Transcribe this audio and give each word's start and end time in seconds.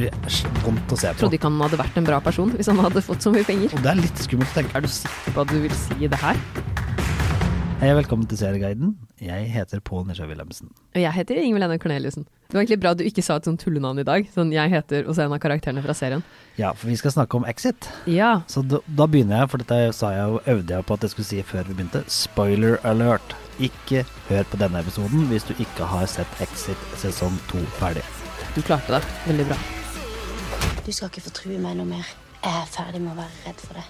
blir 0.00 0.64
vondt 0.64 0.94
å 0.94 0.98
se 0.98 1.12
på. 1.12 1.24
Trodde 1.24 1.38
ikke 1.38 1.50
han 1.50 1.60
hadde 1.66 1.80
vært 1.80 2.00
en 2.00 2.08
bra 2.08 2.20
person 2.24 2.52
hvis 2.56 2.70
han 2.72 2.80
hadde 2.80 3.04
fått 3.04 3.26
så 3.26 3.32
mye 3.34 3.46
penger. 3.46 3.72
Og 3.76 3.84
det 3.84 3.94
er 3.94 4.02
litt 4.02 4.26
skummelt 4.26 4.52
å 4.52 4.60
tenke. 4.60 4.76
Er 4.78 4.86
du 4.86 4.92
sikker 4.92 5.36
på 5.36 5.44
at 5.44 5.52
du 5.52 5.60
vil 5.66 5.76
si 5.86 6.10
det 6.10 6.20
her? 6.22 6.40
Hei, 7.80 7.88
og 7.94 7.96
velkommen 7.96 8.28
til 8.28 8.36
Serieguiden. 8.36 8.90
Jeg 9.24 9.46
heter 9.54 9.80
Pål 9.80 10.02
Nisja 10.10 10.26
Wilhelmsen. 10.28 10.68
Og 10.92 11.00
jeg 11.00 11.16
heter 11.16 11.38
Ingvild 11.40 11.64
Enne 11.64 11.78
Corneliussen. 11.80 12.26
Det 12.50 12.52
var 12.52 12.60
egentlig 12.66 12.80
bra 12.82 12.92
at 12.92 13.00
du 13.00 13.06
ikke 13.08 13.24
sa 13.24 13.38
et 13.40 13.48
sånt 13.48 13.62
tullenavn 13.64 14.02
i 14.02 14.04
dag. 14.04 14.28
Sånn 14.34 14.52
jeg 14.52 14.68
heter 14.68 15.08
og 15.08 15.16
så 15.16 15.24
en 15.24 15.32
av 15.32 15.40
karakterene 15.40 15.80
fra 15.86 15.96
serien. 15.96 16.20
Ja, 16.60 16.74
for 16.76 16.92
vi 16.92 16.98
skal 17.00 17.14
snakke 17.16 17.40
om 17.40 17.48
Exit. 17.48 17.88
Ja. 18.04 18.42
Så 18.52 18.66
da, 18.68 18.82
da 18.84 19.08
begynner 19.08 19.40
jeg, 19.40 19.52
for 19.54 19.64
dette 19.64 19.96
sa 19.96 20.12
jeg 20.12 20.36
og 20.36 20.52
øvde 20.52 20.76
jeg 20.76 20.88
på 20.90 21.00
at 21.00 21.08
jeg 21.08 21.16
skulle 21.16 21.30
si 21.32 21.42
før 21.54 21.72
vi 21.72 21.80
begynte. 21.80 22.04
Spoiler 22.12 22.76
alert. 22.84 23.36
Ikke 23.64 24.04
hør 24.28 24.44
på 24.52 24.60
denne 24.60 24.84
episoden 24.84 25.28
hvis 25.32 25.48
du 25.48 25.56
ikke 25.56 25.88
har 25.88 26.04
sett 26.20 26.40
Exit 26.44 26.88
sesong 27.00 27.40
to 27.48 27.64
ferdig. 27.80 28.04
Du 28.52 28.60
klarte 28.60 28.98
det. 28.98 29.04
Veldig 29.24 29.54
bra. 29.54 29.62
Du 30.86 30.92
skal 30.96 31.10
ikke 31.10 31.22
fortrue 31.26 31.58
meg 31.60 31.76
noe 31.76 31.88
mer. 31.88 32.08
Jeg 32.40 32.56
er 32.56 32.68
ferdig 32.72 33.02
med 33.02 33.12
å 33.12 33.18
være 33.18 33.44
redd 33.44 33.60
for 33.60 33.76
det. 33.76 33.84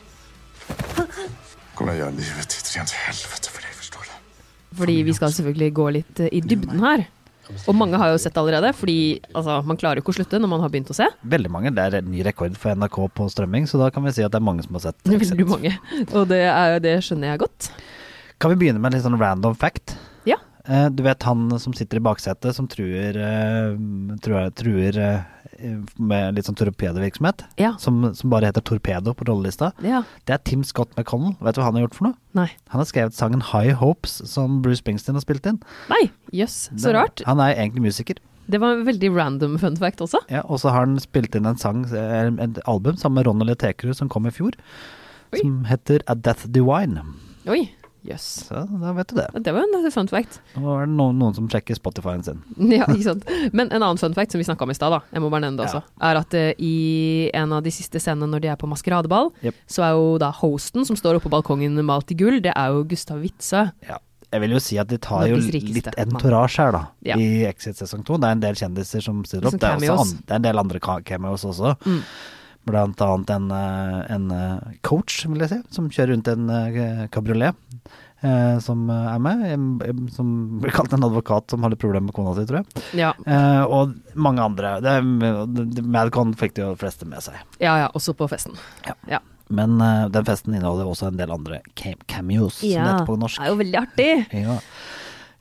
Kommer 1.78 1.94
jeg 1.94 2.02
gjøre 2.02 2.16
livet 2.16 2.50
ditt 2.50 2.70
rent 2.74 2.94
helvete 3.04 3.52
for 3.54 3.62
deg, 3.62 3.76
forstår 3.78 4.08
du? 4.08 4.42
Fordi 4.80 4.96
vi 5.06 5.14
skal 5.14 5.32
selvfølgelig 5.36 5.70
gå 5.78 5.86
litt 5.96 6.22
eh, 6.24 6.32
i 6.34 6.42
dybden 6.42 6.82
her. 6.82 7.06
Og 7.70 7.74
mange 7.74 7.98
har 7.98 8.12
jo 8.12 8.18
sett 8.22 8.36
allerede, 8.38 8.72
fordi 8.78 8.98
altså, 9.30 9.60
man 9.66 9.78
klarer 9.78 9.98
jo 9.98 10.04
ikke 10.04 10.14
å 10.14 10.18
slutte 10.20 10.42
når 10.42 10.50
man 10.52 10.62
har 10.64 10.70
begynt 10.74 10.90
å 10.92 10.98
se. 10.98 11.06
Veldig 11.30 11.50
mange. 11.54 11.72
Det 11.74 11.86
er 11.86 11.98
en 12.00 12.10
ny 12.10 12.24
rekord 12.26 12.58
for 12.58 12.74
NRK 12.78 13.00
på 13.16 13.30
strømming, 13.34 13.66
så 13.70 13.80
da 13.80 13.90
kan 13.94 14.06
vi 14.06 14.14
si 14.16 14.26
at 14.26 14.34
det 14.34 14.38
er 14.42 14.46
mange 14.50 14.66
som 14.66 14.78
har 14.78 14.88
sett. 14.90 15.00
Veldig 15.24 15.48
mange. 15.50 15.74
Og 16.10 16.28
det, 16.30 16.44
er, 16.50 16.78
det 16.82 16.98
skjønner 17.06 17.32
jeg 17.32 17.44
godt. 17.46 17.72
Kan 18.42 18.54
vi 18.54 18.62
begynne 18.64 18.82
med 18.82 18.90
en 18.90 18.98
litt 18.98 19.06
sånn 19.06 19.18
random 19.20 19.58
fact? 19.58 19.96
Ja. 20.28 20.38
Eh, 20.66 20.88
du 20.94 21.02
vet 21.06 21.26
han 21.26 21.48
som 21.62 21.74
sitter 21.76 22.00
i 22.00 22.04
baksetet, 22.10 22.54
som 22.56 22.68
truer, 22.70 23.18
eh, 23.18 23.74
truer, 24.22 24.50
truer 24.58 25.02
med 25.98 26.34
litt 26.36 26.46
sånn 26.48 26.56
torpedovirksomhet? 26.58 27.44
Ja. 27.60 27.74
Som, 27.78 28.02
som 28.14 28.30
bare 28.32 28.48
heter 28.50 28.64
Torpedo 28.64 29.12
på 29.14 29.26
rollelista? 29.28 29.72
ja. 29.84 30.02
Det 30.26 30.34
er 30.34 30.42
Tim 30.44 30.62
Scott 30.64 30.92
McConnell. 30.96 31.34
Vet 31.40 31.54
du 31.56 31.60
hva 31.60 31.68
han 31.70 31.74
har 31.78 31.84
gjort 31.86 31.94
for 31.98 32.08
noe? 32.10 32.16
Nei. 32.38 32.48
Han 32.72 32.80
har 32.82 32.88
skrevet 32.88 33.14
sangen 33.16 33.42
High 33.52 33.74
Hopes, 33.80 34.18
som 34.30 34.60
Bruce 34.62 34.80
Springsteen 34.82 35.16
har 35.18 35.24
spilt 35.24 35.46
inn. 35.46 35.60
Nei, 35.90 36.10
jøss. 36.32 36.70
Så 36.76 36.90
Det- 36.90 36.94
rart. 36.94 37.22
Han 37.26 37.40
er 37.40 37.54
egentlig 37.54 37.82
musiker. 37.90 38.16
Det 38.50 38.58
var 38.60 38.74
en 38.74 38.84
veldig 38.86 39.12
random 39.14 39.58
fun 39.58 39.76
fact 39.76 40.00
også. 40.00 40.18
Ja, 40.28 40.40
og 40.44 40.58
så 40.58 40.70
har 40.74 40.86
han 40.86 40.98
spilt 40.98 41.34
inn 41.38 41.46
en 41.46 41.56
sang, 41.56 41.84
eh, 41.94 42.26
et 42.42 42.58
album 42.66 42.96
sammen 42.96 43.14
med 43.22 43.26
Ronny 43.26 43.54
Tekerud 43.54 43.94
som 43.94 44.08
kom 44.08 44.26
i 44.26 44.30
fjor, 44.30 44.52
Oi. 45.32 45.38
som 45.38 45.64
heter 45.66 46.00
A 46.08 46.14
Death 46.14 46.48
Divine. 46.50 47.02
Oi, 47.46 47.70
jøss. 48.06 48.26
Så 48.48 48.64
da 48.80 48.92
vet 48.96 49.12
du 49.12 49.16
det. 49.18 49.26
Det 49.46 49.54
var 49.54 49.66
en 49.66 49.90
fun 49.92 50.10
fact. 50.10 50.40
Nå 50.56 50.74
er 50.74 50.86
det 50.86 50.94
noen, 50.96 51.18
noen 51.20 51.36
som 51.36 51.48
sjekker 51.50 51.78
Spotify-en 51.78 52.26
sin. 52.26 52.42
Ja, 52.80 52.86
ikke 52.86 53.06
sant. 53.08 53.30
Men 53.56 53.68
en 53.68 53.82
annen 53.82 54.00
fun 54.00 54.14
fact 54.16 54.34
som 54.34 54.40
vi 54.40 54.46
snakka 54.48 54.66
om 54.66 54.72
i 54.72 54.78
stad, 54.78 54.98
jeg 55.10 55.24
må 55.24 55.30
bare 55.32 55.46
nevne 55.46 55.60
det 55.60 55.68
Ja. 55.68 55.80
også, 55.80 55.96
er 56.10 56.20
at 56.20 56.36
uh, 56.36 56.50
i 56.58 56.74
en 57.36 57.56
av 57.56 57.64
de 57.66 57.72
siste 57.74 58.02
scenene 58.02 58.30
når 58.30 58.44
de 58.44 58.52
er 58.52 58.60
på 58.60 58.70
maskeradeball, 58.70 59.32
yep. 59.44 59.58
så 59.70 59.86
er 59.86 59.96
jo 59.98 60.14
da 60.22 60.30
hosten 60.40 60.86
som 60.88 60.98
står 60.98 61.18
oppe 61.18 61.28
på 61.28 61.34
balkongen 61.34 61.76
malt 61.86 62.12
i 62.12 62.18
gull, 62.18 62.40
det 62.42 62.54
er 62.56 62.72
jo 62.74 62.86
Gustav 62.88 63.20
Witzøe. 63.22 63.68
Ja. 63.88 64.00
Jeg 64.30 64.44
vil 64.44 64.52
jo 64.54 64.60
si 64.62 64.76
at 64.78 64.90
de 64.90 64.98
tar 65.02 65.24
jo 65.26 65.38
litt 65.42 65.88
entourage 65.98 66.60
her, 66.62 66.70
da. 66.76 66.82
Ja. 67.02 67.16
I 67.18 67.46
Exit 67.48 67.80
sesong 67.80 68.04
to. 68.06 68.14
Det 68.20 68.28
er 68.28 68.36
en 68.36 68.44
del 68.44 68.58
kjendiser 68.58 69.02
som 69.02 69.24
stiller 69.26 69.50
opp. 69.50 69.56
Det 69.58 69.66
er, 69.66 69.90
an, 69.90 70.12
det 70.20 70.36
er 70.36 70.38
en 70.38 70.44
del 70.44 70.62
andre 70.62 70.78
cameos 71.02 71.42
også. 71.48 71.74
Mm. 71.82 72.04
Blant 72.68 73.00
annet 73.00 73.30
en, 73.30 73.50
eh, 73.50 74.14
en 74.14 74.30
eh, 74.30 74.76
coach, 74.84 75.22
vil 75.26 75.40
jeg 75.40 75.48
si, 75.54 75.58
som 75.74 75.88
kjører 75.90 76.12
rundt 76.14 76.28
en 76.28 77.08
kabriolet. 77.10 77.56
eh, 78.20 78.58
som 78.60 78.82
eh, 78.90 79.06
er 79.14 79.18
med, 79.24 80.10
som 80.12 80.60
blir 80.60 80.70
kalt 80.76 80.92
en 80.92 81.04
advokat 81.06 81.50
som 81.50 81.62
har 81.64 81.72
litt 81.72 81.80
problemer 81.80 82.10
med 82.10 82.14
kona 82.14 82.34
si, 82.36 82.44
tror 82.46 82.60
jeg. 82.60 82.82
Ja. 83.00 83.14
Eh, 83.24 83.62
og 83.64 83.94
mange 84.14 84.44
andre. 84.44 84.74
Det, 84.84 84.98
det, 85.74 85.84
Madcon 85.88 86.34
fikk 86.36 86.54
de 86.58 86.68
fleste 86.80 87.08
med 87.08 87.24
seg. 87.24 87.38
ja 87.64 87.78
ja, 87.80 87.88
også 87.96 88.12
på 88.18 88.28
festen. 88.28 88.58
Ja. 88.86 88.94
Ja. 89.08 89.22
Men 89.48 89.80
eh, 89.82 90.04
den 90.14 90.28
festen 90.28 90.54
inneholder 90.54 90.86
også 90.92 91.08
en 91.08 91.16
del 91.18 91.32
andre 91.34 91.62
cam 91.74 91.96
cameos, 92.06 92.60
som 92.60 92.68
det 92.68 92.74
Ja, 92.76 92.84
heter 92.92 93.08
på 93.08 93.16
norsk. 93.18 93.40
Det 93.40 93.48
er 93.48 93.54
jo 93.54 93.62
veldig 93.64 93.80
artig. 93.80 94.10
Ja. 94.44 94.58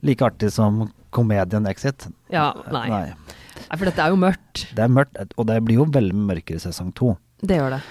Like 0.07 0.25
artig 0.31 0.53
som 0.55 0.85
komedien 1.11 1.67
Exit. 1.67 2.07
Ja, 2.31 2.53
nei. 2.71 2.87
Nei. 2.89 3.35
Nei, 3.69 3.77
for 3.77 3.87
dette 3.89 4.03
er 4.03 4.13
jo 4.13 4.19
mørkt. 4.19 4.65
Det 4.75 4.83
er 4.85 4.93
mørkt, 4.93 5.17
og 5.37 5.49
det 5.49 5.59
blir 5.65 5.81
jo 5.81 5.87
veldig 5.93 6.27
mørkere 6.29 6.59
i 6.59 6.63
sesong 6.63 6.91
to. 6.97 7.13
Det 7.41 7.59
gjør 7.59 7.77
det. 7.77 7.81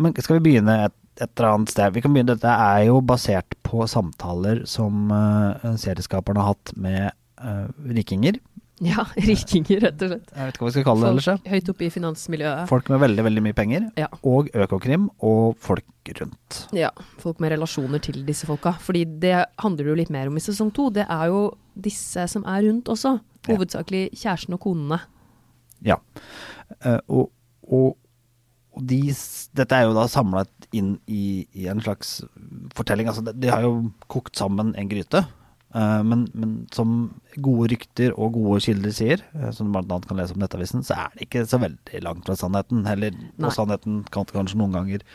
Men 0.00 0.14
skal 0.16 0.38
vi 0.38 0.44
begynne 0.48 0.76
et, 0.86 0.96
et 1.20 1.28
eller 1.28 1.50
annet 1.50 1.74
sted? 1.74 1.94
Vi 1.94 2.02
kan 2.04 2.14
begynne, 2.14 2.34
Dette 2.34 2.50
er 2.50 2.86
jo 2.88 3.00
basert 3.04 3.56
på 3.66 3.84
samtaler 3.90 4.64
som 4.70 5.12
uh, 5.12 5.74
serieskaperne 5.80 6.42
har 6.42 6.54
hatt 6.54 6.74
med 6.80 7.10
uh, 7.42 7.68
rikinger. 7.96 8.40
Ja, 8.82 9.04
rikinger, 9.14 9.84
rett 9.84 10.00
og 10.02 10.10
slett. 10.10 10.30
Jeg 10.34 10.48
vet 10.48 10.56
ikke 10.56 10.64
hva 10.64 10.68
vi 10.68 10.74
skal 10.74 10.84
kalle 10.88 11.04
det 11.04 11.10
ellers. 11.12 11.26
Folk 11.28 11.50
høyt 11.52 11.68
oppe 11.70 11.84
i 11.86 11.90
finansmiljøet. 11.94 12.70
Folk 12.70 12.88
med 12.90 13.02
veldig, 13.04 13.24
veldig 13.28 13.42
mye 13.46 13.56
penger. 13.56 13.84
Ja. 14.00 14.08
Og 14.26 14.48
Økokrim, 14.50 15.04
og 15.22 15.60
folk 15.62 16.10
rundt. 16.18 16.58
Ja, 16.74 16.90
folk 17.22 17.38
med 17.42 17.54
relasjoner 17.54 18.02
til 18.02 18.24
disse 18.26 18.48
folka. 18.50 18.74
Fordi 18.82 19.04
det 19.22 19.36
handler 19.62 19.92
jo 19.92 19.98
litt 20.00 20.10
mer 20.14 20.30
om 20.30 20.40
i 20.40 20.42
sesong 20.42 20.72
to. 20.74 20.88
Det 20.94 21.06
er 21.06 21.30
jo 21.30 21.44
disse 21.86 22.26
som 22.30 22.46
er 22.50 22.66
rundt 22.66 22.90
også. 22.90 23.14
Hovedsakelig 23.46 24.08
kjæresten 24.16 24.58
og 24.58 24.64
konene. 24.66 24.98
Ja. 25.84 26.00
Eh, 26.82 26.98
og, 27.06 27.30
og, 27.70 27.94
og 28.74 28.84
de, 28.90 29.00
dette 29.54 29.78
er 29.78 29.86
jo 29.86 29.94
da 29.94 30.08
samlet 30.10 30.50
inn 30.74 30.96
i, 31.06 31.46
i 31.54 31.70
en 31.70 31.82
slags 31.84 32.18
fortelling. 32.74 33.06
Altså, 33.12 33.22
de, 33.22 33.36
de 33.38 33.54
har 33.54 33.62
jo 33.62 33.76
kokt 34.10 34.34
sammen 34.40 34.74
en 34.74 34.90
gryte. 34.90 35.22
Eh, 35.74 36.00
men, 36.06 36.26
men 36.32 36.56
som 36.74 36.96
gode 37.36 37.72
rykter 37.74 38.14
og 38.14 38.36
gode 38.38 38.62
kilder 38.64 38.94
sier, 38.94 39.24
eh, 39.34 39.50
som 39.54 39.70
du 39.70 39.76
bl.a. 39.76 40.00
kan 40.06 40.20
lese 40.20 40.36
om 40.36 40.42
Nettavisen, 40.42 40.84
så 40.86 40.96
er 41.06 41.14
det 41.14 41.28
ikke 41.28 41.44
så 41.50 41.60
veldig 41.62 42.02
langt 42.06 42.28
fra 42.28 42.38
sannheten. 42.38 42.84
Eller, 42.90 43.16
og 43.42 43.52
sannheten 43.54 44.02
kan 44.14 44.28
kanskje 44.30 44.60
noen 44.60 44.76
ganger 44.78 45.06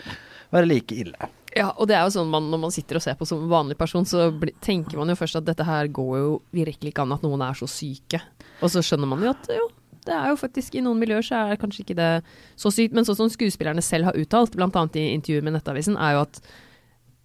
være 0.53 0.69
like 0.69 0.97
ille. 0.97 1.31
Ja, 1.57 1.71
og 1.71 1.89
det 1.89 1.97
er 1.97 2.05
jo 2.05 2.13
sånn 2.13 2.29
man, 2.29 2.51
når 2.51 2.61
man 2.67 2.73
sitter 2.73 2.99
og 2.99 3.03
ser 3.03 3.17
på 3.17 3.25
som 3.25 3.47
vanlig 3.49 3.77
person, 3.79 4.05
så 4.05 4.29
bli, 4.33 4.53
tenker 4.61 4.99
man 4.99 5.09
jo 5.09 5.17
først 5.17 5.39
at 5.39 5.47
dette 5.47 5.65
her 5.65 5.89
går 5.93 6.13
jo 6.21 6.31
virkelig 6.53 6.93
ikke 6.93 7.05
an 7.05 7.15
at 7.15 7.25
noen 7.25 7.41
er 7.45 7.57
så 7.57 7.69
syke. 7.69 8.21
Og 8.61 8.69
så 8.73 8.83
skjønner 8.85 9.09
man 9.09 9.23
jo 9.25 9.33
at 9.33 9.49
jo, 9.55 9.65
det 10.05 10.15
er 10.15 10.29
jo 10.31 10.39
faktisk 10.39 10.77
i 10.77 10.83
noen 10.85 11.01
miljøer 11.01 11.25
så 11.25 11.41
er 11.41 11.53
det 11.53 11.61
kanskje 11.63 11.83
ikke 11.85 11.97
det 11.97 12.11
så 12.59 12.71
sykt. 12.73 12.95
Men 12.97 13.07
sånn 13.07 13.17
som 13.17 13.31
skuespillerne 13.33 13.83
selv 13.85 14.09
har 14.09 14.19
uttalt, 14.19 14.57
bl.a. 14.57 14.85
i 14.93 15.07
intervjuet 15.15 15.45
med 15.45 15.57
Nettavisen, 15.57 15.97
er 15.97 16.17
jo 16.17 16.25
at 16.27 16.41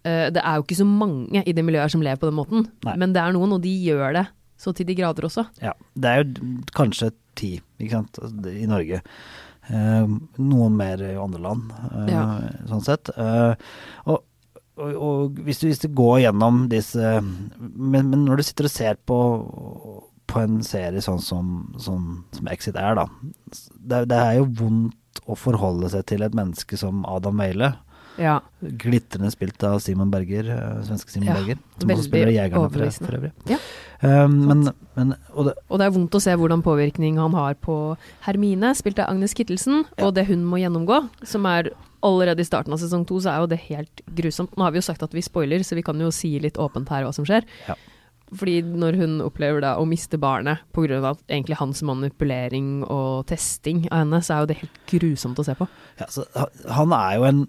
det 0.05 0.41
er 0.41 0.59
jo 0.59 0.65
ikke 0.67 0.77
så 0.77 0.85
mange 0.87 1.41
i 1.49 1.53
det 1.57 1.63
miljøet 1.65 1.91
som 1.93 2.03
lever 2.05 2.19
på 2.21 2.29
den 2.29 2.37
måten. 2.37 2.67
Nei. 2.85 2.93
Men 3.01 3.13
det 3.15 3.21
er 3.23 3.33
noen, 3.33 3.55
og 3.57 3.63
de 3.63 3.71
gjør 3.87 4.13
det 4.19 4.25
så 4.61 4.71
til 4.71 4.87
de 4.87 4.95
grader 4.95 5.25
også. 5.27 5.43
Ja, 5.63 5.73
det 5.99 6.11
er 6.11 6.21
jo 6.23 6.51
kanskje 6.77 7.09
ti, 7.35 7.49
ikke 7.81 7.97
sant, 7.97 8.19
altså, 8.23 8.53
i 8.55 8.67
Norge. 8.69 9.01
Eh, 9.67 10.13
noen 10.39 10.77
mer 10.79 11.01
i 11.03 11.15
andre 11.19 11.41
land, 11.43 11.73
eh, 11.89 12.13
Ja. 12.13 12.21
sånn 12.69 12.83
sett. 12.85 13.09
Eh, 13.17 13.55
og, 14.05 14.21
og, 14.77 14.93
og 14.95 15.41
hvis, 15.43 15.59
du, 15.59 15.67
hvis 15.67 15.81
du 15.83 15.89
går 15.89 16.21
gjennom 16.27 16.67
disse 16.71 17.17
men, 17.19 18.11
men 18.11 18.25
når 18.27 18.37
du 18.39 18.43
sitter 18.47 18.69
og 18.69 18.73
ser 18.75 18.99
på, 19.09 19.19
på 20.31 20.39
en 20.45 20.61
serie 20.63 21.01
sånn 21.03 21.19
som, 21.23 21.49
som, 21.81 22.23
som 22.35 22.47
Exit 22.53 22.77
er, 22.79 22.95
da. 22.95 23.07
Det, 23.75 24.05
det 24.11 24.21
er 24.21 24.37
jo 24.39 24.47
vondt 24.61 25.21
å 25.31 25.35
forholde 25.39 25.89
seg 25.91 26.05
til 26.11 26.23
et 26.25 26.35
menneske 26.35 26.77
som 26.79 27.03
Adam 27.09 27.39
Weile. 27.41 27.73
Ja. 28.21 28.39
Glitrende 28.61 29.31
spilt 29.33 29.63
av 29.67 29.79
Simon 29.83 30.11
Berger, 30.13 30.49
eh, 30.55 30.83
svenske 30.87 31.11
Simon 31.11 31.29
Ja, 31.29 31.35
Berger. 31.39 31.57
Som 31.79 31.89
også 31.95 32.07
spiller 32.07 32.31
Jegerne 32.31 32.69
for, 32.71 33.07
for 33.07 33.17
øvrig. 33.19 33.31
Ja. 33.51 33.57
Um, 34.05 34.37
men, 34.45 34.63
men, 34.95 35.15
og 35.33 35.47
det, 35.49 35.53
Og 35.69 35.79
det 35.79 35.87
er 35.87 35.95
vondt 35.95 36.15
å 36.17 36.21
se 36.21 36.35
hvordan 36.35 36.61
påvirkning 36.65 37.17
han 37.17 37.33
har 37.33 37.55
på 37.63 37.97
Hermine, 38.27 38.73
spilt 38.77 38.99
av 38.99 39.09
Agnes 39.13 39.33
Kittelsen, 39.33 39.85
Ja. 39.97 40.07
og 40.07 40.15
det 40.15 40.27
hun 40.29 40.45
må 40.45 40.59
gjennomgå, 40.61 41.01
som 41.23 41.45
er 41.49 41.71
allerede 42.05 42.43
i 42.43 42.47
starten 42.47 42.73
av 42.75 42.79
sesong 42.79 43.05
to, 43.07 43.17
så 43.23 43.33
er 43.33 43.41
jo 43.41 43.51
det 43.55 43.63
helt 43.65 44.01
grusomt. 44.17 44.53
Nå 44.55 44.63
har 44.67 44.71
vi 44.75 44.79
jo 44.81 44.87
sagt 44.87 45.03
at 45.03 45.15
vi 45.15 45.23
spoiler, 45.25 45.63
så 45.65 45.75
vi 45.75 45.83
kan 45.85 45.99
jo 45.99 46.11
si 46.13 46.35
litt 46.39 46.59
åpent 46.61 46.91
her 46.93 47.07
hva 47.07 47.13
som 47.15 47.25
skjer. 47.25 47.47
Ja. 47.67 47.75
Fordi 48.35 48.59
når 48.65 48.97
hun 48.97 49.15
opplever 49.21 49.61
da 49.61 49.75
å 49.77 49.85
miste 49.87 50.17
barnet 50.17 50.63
pga. 50.73 51.13
egentlig 51.29 51.57
hans 51.59 51.81
manipulering 51.85 52.83
og 52.83 53.27
testing 53.29 53.85
av 53.91 54.01
henne, 54.01 54.21
så 54.21 54.33
er 54.33 54.39
jo 54.39 54.49
det 54.49 54.57
helt 54.63 54.79
grusomt 54.89 55.39
å 55.39 55.45
se 55.45 55.53
på. 55.57 55.67
Ja, 55.99 56.07
så 56.09 56.25
han 56.69 56.93
er 56.93 57.15
jo 57.15 57.23
en 57.29 57.43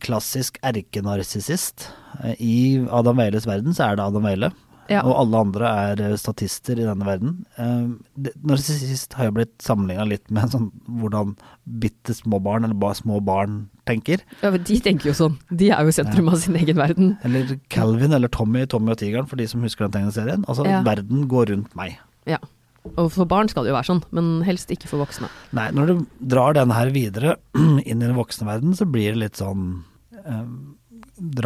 klassisk 0.00 0.58
erkenarsissist. 0.62 1.88
Eh, 2.22 2.34
I 2.40 2.86
Adam 2.90 3.16
Weiles 3.18 3.46
verden 3.46 3.74
så 3.74 3.90
er 3.90 3.96
det 3.96 4.04
Adam 4.06 4.22
Weile, 4.24 4.52
Ja. 4.90 5.00
og 5.02 5.14
alle 5.16 5.38
andre 5.40 5.64
er 5.66 6.16
statister 6.20 6.72
i 6.78 6.84
denne 6.84 7.04
verden. 7.06 7.46
Eh, 7.56 8.32
Narsissist 8.44 9.14
har 9.14 9.26
jo 9.30 9.32
blitt 9.38 9.54
sammenligna 9.64 10.04
litt 10.08 10.30
med 10.30 10.50
sånn 10.52 10.70
hvordan 10.88 11.36
bitte 11.64 12.12
små 12.14 12.40
barn, 12.42 12.64
eller 12.64 12.74
bare 12.74 12.94
små 12.98 13.20
barn, 13.24 13.70
tenker. 13.86 14.20
Ja, 14.42 14.50
men 14.50 14.62
de 14.62 14.78
tenker 14.80 15.06
jo 15.10 15.12
sånn. 15.16 15.38
De 15.50 15.70
er 15.70 15.84
jo 15.84 15.90
sentrum 15.92 16.28
av 16.28 16.36
sin 16.42 16.56
egen 16.56 16.76
verden. 16.76 17.16
Eller 17.24 17.58
Calvin 17.70 18.12
eller 18.12 18.28
Tommy 18.28 18.62
i 18.62 18.66
Tommy 18.66 18.92
og 18.92 18.98
tigeren, 19.00 19.26
for 19.28 19.36
de 19.36 19.46
som 19.46 19.62
husker 19.62 19.88
den 19.88 19.96
tegneserien. 20.02 20.44
Altså, 20.46 20.66
Ja. 20.66 20.82
verden 20.82 21.26
går 21.28 21.46
rundt 21.54 21.74
meg. 21.76 21.98
Ja. 22.26 22.38
Og 22.84 23.08
for 23.14 23.24
barn 23.28 23.48
skal 23.48 23.64
det 23.64 23.72
jo 23.72 23.76
være 23.78 23.88
sånn, 23.88 24.02
men 24.12 24.26
helst 24.44 24.68
ikke 24.74 24.88
for 24.90 25.00
voksne. 25.00 25.30
Nei, 25.56 25.70
når 25.72 25.88
du 25.88 25.94
drar 26.34 26.52
den 26.56 26.72
her 26.76 26.90
videre 26.92 27.36
inn 27.56 27.80
i 28.02 28.04
den 28.04 28.16
voksne 28.18 28.46
verden, 28.50 28.74
så 28.76 28.84
blir 28.88 29.14
det 29.14 29.22
litt 29.22 29.40
sånn 29.40 29.84
eh, 30.12 30.44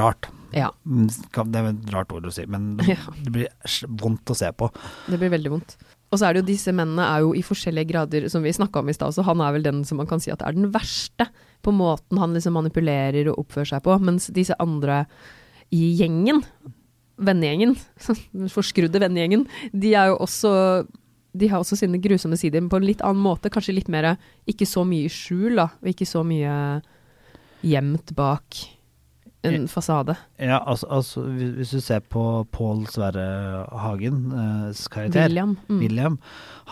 rart. 0.00 0.30
Ja, 0.56 0.70
Mm, 0.88 1.06
Det 1.52 1.60
er 1.60 1.66
et 1.68 1.90
rart 1.92 2.12
ord 2.16 2.24
å 2.26 2.32
si, 2.32 2.46
men 2.48 2.78
Ja. 2.88 2.96
det 3.22 3.30
blir 3.34 3.48
vondt 4.00 4.32
å 4.32 4.36
se 4.36 4.48
på. 4.56 4.70
det 5.06 5.18
blir 5.20 5.30
veldig 5.36 5.50
vondt. 5.52 5.76
Og 6.10 6.16
så 6.18 6.24
er 6.24 6.32
det 6.34 6.40
jo 6.42 6.48
disse 6.48 6.72
mennene 6.72 7.04
er 7.04 7.20
jo 7.20 7.34
i 7.36 7.42
forskjellige 7.44 7.90
grader, 7.90 8.28
som 8.32 8.42
vi 8.42 8.50
snakka 8.56 8.80
om 8.80 8.88
i 8.88 8.94
stad, 8.96 9.12
så 9.12 9.22
han 9.28 9.42
er 9.44 9.52
vel 9.52 9.62
den 9.66 9.82
som 9.84 9.98
man 10.00 10.08
kan 10.08 10.22
si 10.24 10.32
at 10.32 10.40
er 10.42 10.56
den 10.56 10.70
verste 10.72 11.26
på 11.62 11.70
måten 11.76 12.16
han 12.18 12.32
liksom 12.32 12.56
manipulerer 12.56 13.28
og 13.28 13.42
oppfører 13.44 13.74
seg 13.74 13.84
på, 13.84 13.98
mens 14.00 14.30
disse 14.32 14.56
andre 14.58 15.02
i 15.70 15.82
gjengen, 16.00 16.40
vennegjengen, 17.20 17.76
forskrudde 18.56 19.02
vennegjengen, 19.04 19.44
de 19.76 19.92
er 20.00 20.14
jo 20.14 20.16
også 20.24 20.54
de 21.36 21.48
har 21.48 21.60
også 21.60 21.76
sine 21.76 21.98
grusomme 22.00 22.36
sider, 22.40 22.60
men 22.60 22.70
på 22.72 22.76
en 22.80 22.86
litt 22.88 23.02
annen 23.04 23.22
måte. 23.22 23.50
Kanskje 23.52 23.74
litt 23.76 23.88
mer 23.92 24.16
Ikke 24.48 24.66
så 24.66 24.84
mye 24.88 25.08
skjul, 25.12 25.56
da, 25.56 25.68
og 25.82 25.88
ikke 25.92 26.06
så 26.08 26.22
mye 26.26 26.80
gjemt 27.62 28.14
bak 28.16 28.56
en 29.46 29.68
fasade. 29.70 30.16
Ja, 30.42 30.58
altså, 30.66 30.86
altså 30.90 31.22
hvis 31.30 31.70
du 31.70 31.80
ser 31.80 32.00
på 32.10 32.22
Pål 32.52 32.86
Sverre 32.90 33.66
Hagens 33.70 34.88
karakter, 34.90 35.28
William. 35.28 35.56
Mm. 35.68 35.78
William, 35.82 36.16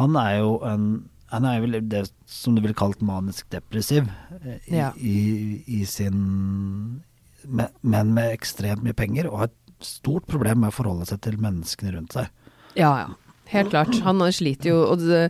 han 0.01 0.17
er 0.17 0.39
jo 0.41 0.57
en 0.67 0.89
han 1.33 1.43
er 1.45 1.59
vel 1.61 1.81
det 1.91 2.05
som 2.31 2.55
du 2.55 2.61
ville 2.63 2.75
kalt 2.79 3.01
manisk 3.03 3.49
depressiv 3.51 4.07
eh, 4.45 4.61
i, 4.71 4.77
Ja. 4.77 4.93
i, 4.95 5.63
i 5.67 5.85
sin 5.85 7.03
me- 7.45 7.71
Men 7.83 8.13
med 8.15 8.31
ekstremt 8.33 8.83
mye 8.87 8.95
penger, 8.95 9.27
og 9.31 9.39
har 9.41 9.49
et 9.51 9.85
stort 9.85 10.27
problem 10.31 10.61
med 10.63 10.71
å 10.71 10.77
forholde 10.77 11.07
seg 11.11 11.21
til 11.27 11.37
menneskene 11.43 11.93
rundt 11.97 12.15
seg. 12.15 12.31
Ja, 12.79 12.93
ja. 13.03 13.09
Helt 13.53 13.71
klart. 13.71 13.95
Han 14.07 14.25
sliter 14.35 14.73
jo, 14.73 14.83
og 14.91 15.05
det, 15.05 15.29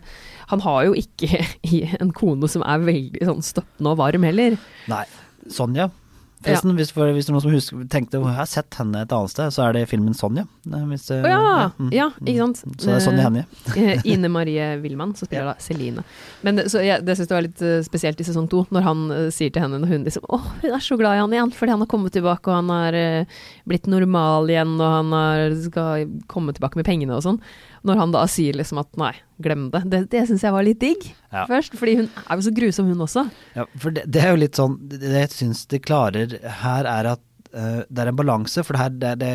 han 0.51 0.63
har 0.65 0.87
jo 0.87 0.97
ikke 0.97 1.43
en 2.01 2.11
kone 2.15 2.49
som 2.51 2.65
er 2.65 2.83
veldig 2.87 3.29
sånn 3.31 3.45
støttende 3.45 3.93
og 3.93 4.01
varm 4.01 4.27
heller. 4.27 4.59
Nei. 4.91 5.05
Sonja. 5.53 5.91
Forresten, 6.37 6.75
hvis, 6.77 6.91
for, 6.93 7.09
hvis 7.15 7.25
det 7.25 7.31
er 7.31 7.33
noen 7.33 7.43
som 7.43 7.53
husker, 7.55 7.85
tenkte 7.89 8.19
jeg 8.21 8.35
har 8.37 8.47
sett 8.49 8.75
henne 8.77 8.99
et 9.01 9.13
annet 9.15 9.31
sted, 9.33 9.49
så 9.55 9.63
er 9.65 9.73
det 9.73 9.87
filmen 9.89 10.13
Sonja. 10.13 10.43
Eh, 10.69 10.83
Hvis 10.91 11.07
Å 11.15 11.17
ja! 11.25 11.39
mm. 11.79 11.87
Ja, 11.95 12.07
ikke 12.21 12.45
sant. 12.51 12.61
Så 12.77 12.91
det 12.91 12.93
er 12.93 13.01
Sonja 13.07 13.25
Hennie. 13.25 13.47
Eh, 13.77 14.05
Ine 14.13 14.29
Marie 14.31 14.67
Wilman, 14.83 15.15
som 15.17 15.27
spiller 15.27 15.49
da 15.49 15.55
Celine. 15.61 16.03
Men 16.45 16.61
så 16.69 16.83
jeg, 16.85 17.01
det 17.07 17.15
syns 17.17 17.31
jeg 17.31 17.35
var 17.35 17.45
litt 17.47 17.63
spesielt 17.87 18.21
i 18.21 18.27
sesong 18.27 18.45
to, 18.51 18.63
når 18.73 18.85
han 18.85 19.03
uh, 19.09 19.23
sier 19.33 19.53
til 19.53 19.65
henne 19.65 19.79
når 19.81 19.91
hun 19.91 20.05
liksom 20.05 20.25
Å, 20.29 20.39
hun 20.61 20.77
er 20.77 20.83
så 20.83 20.97
glad 20.99 21.17
i 21.17 21.23
han 21.23 21.33
igjen, 21.33 21.53
fordi 21.57 21.73
han 21.73 21.83
har 21.83 21.89
kommet 21.89 22.13
tilbake, 22.13 22.51
og 22.51 22.59
han 22.59 22.73
har 22.73 22.99
uh, 23.01 23.39
blitt 23.69 23.89
normal 23.89 24.53
igjen, 24.53 24.77
og 24.77 24.93
han 24.93 25.17
har, 25.17 25.57
skal 25.65 26.05
komme 26.29 26.53
tilbake 26.53 26.77
med 26.77 26.87
pengene 26.87 27.17
og 27.17 27.25
sånn. 27.25 27.41
Når 27.85 27.97
han 28.01 28.11
da 28.15 28.23
sier 28.31 28.53
liksom 28.57 28.79
at 28.81 28.89
nei, 28.97 29.13
glem 29.43 29.67
det. 29.73 29.83
Det, 29.91 30.03
det 30.15 30.25
syns 30.29 30.41
jeg 30.47 30.53
var 30.55 30.63
litt 30.65 30.79
digg 30.81 31.03
Ja. 31.33 31.45
først, 31.45 31.75
fordi 31.77 31.95
hun 31.99 32.09
er 32.23 32.35
jo 32.39 32.47
så 32.47 32.53
grusom, 32.55 32.87
hun 32.89 33.03
også. 33.05 33.27
Ja, 33.55 33.65
for 33.77 33.91
det, 33.93 34.05
det 34.09 34.23
er 34.23 34.31
jo 34.33 34.39
litt 34.41 34.55
sånn 34.57 34.77
Det 34.89 34.99
det 35.03 35.19
jeg 35.27 35.33
syns 35.35 35.65
de 35.69 35.79
klarer 35.83 36.37
her, 36.63 36.85
er 36.89 37.11
at 37.13 37.21
uh, 37.53 37.83
det 37.89 38.01
er 38.03 38.09
en 38.11 38.17
balanse. 38.17 38.63
For 38.65 38.73
det 38.75 38.81
her, 38.81 38.89
det, 39.01 39.11
det, 39.21 39.31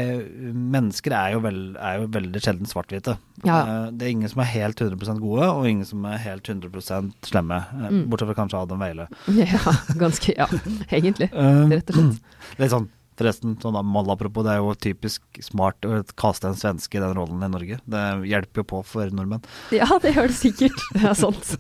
mennesker 0.52 1.14
er 1.16 1.32
jo, 1.36 1.42
vel, 1.44 1.60
er 1.80 2.00
jo 2.02 2.08
veldig 2.14 2.42
sjelden 2.42 2.68
svart-hvite. 2.70 3.14
Ja. 3.46 3.60
Uh, 3.66 3.86
det 3.92 4.06
er 4.08 4.14
ingen 4.16 4.28
som 4.32 4.42
er 4.44 4.50
helt 4.52 4.80
100% 4.82 5.22
gode, 5.22 5.48
og 5.52 5.68
ingen 5.68 5.86
som 5.88 6.04
er 6.10 6.18
helt 6.24 6.48
100 6.48 7.12
slemme. 7.28 7.62
Uh, 7.72 7.88
Mm. 7.92 8.02
Bortsett 8.10 8.30
fra 8.32 8.38
kanskje 8.42 8.60
Adam 8.64 8.82
Weile. 8.82 9.06
Ja, 9.38 9.76
ganske 10.00 10.34
Ja, 10.36 10.46
egentlig. 10.90 11.30
Rett 11.32 11.90
og 11.92 11.96
slett. 12.00 12.34
Litt 12.62 12.72
sånn 12.74 12.88
Forresten, 13.18 13.56
sånn 13.60 13.76
apropos, 13.76 14.44
det 14.46 14.54
er 14.54 14.62
jo 14.62 14.72
typisk 14.74 15.42
smart 15.44 15.84
å 15.84 16.00
kaste 16.18 16.48
en 16.48 16.58
svenske 16.58 16.98
i 16.98 17.02
den 17.02 17.14
rollen 17.16 17.44
i 17.44 17.50
Norge. 17.52 17.78
Det 17.84 18.04
hjelper 18.30 18.62
jo 18.62 18.68
på 18.72 18.80
for 18.88 19.12
nordmenn. 19.12 19.44
Ja, 19.74 19.88
det 20.02 20.14
gjør 20.16 20.32
det 20.32 20.38
sikkert. 20.38 20.80
Det 20.96 21.04
er 21.08 21.18
sant. 21.18 21.52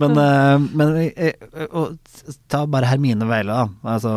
Men, 0.00 0.16
eh, 0.20 0.64
men 0.76 0.94
eh, 1.00 1.34
eh, 1.34 2.30
ta 2.52 2.64
bare 2.70 2.88
Hermine 2.90 3.28
Veila. 3.28 3.66
Altså 3.86 4.12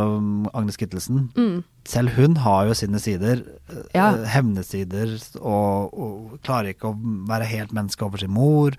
Agnes 0.54 0.80
Kittelsen. 0.80 1.28
Mm. 1.38 1.64
Selv 1.88 2.10
hun 2.18 2.36
har 2.44 2.68
jo 2.68 2.74
sine 2.78 3.00
sider. 3.00 3.44
eh, 3.70 3.84
Ja. 3.96 4.12
Hevnesider. 4.34 5.14
Og, 5.40 5.94
og 5.94 6.40
klarer 6.44 6.74
ikke 6.74 6.92
å 6.92 6.98
være 7.30 7.48
helt 7.50 7.72
menneske 7.74 8.04
over 8.06 8.18
sin 8.18 8.32
mor. 8.32 8.76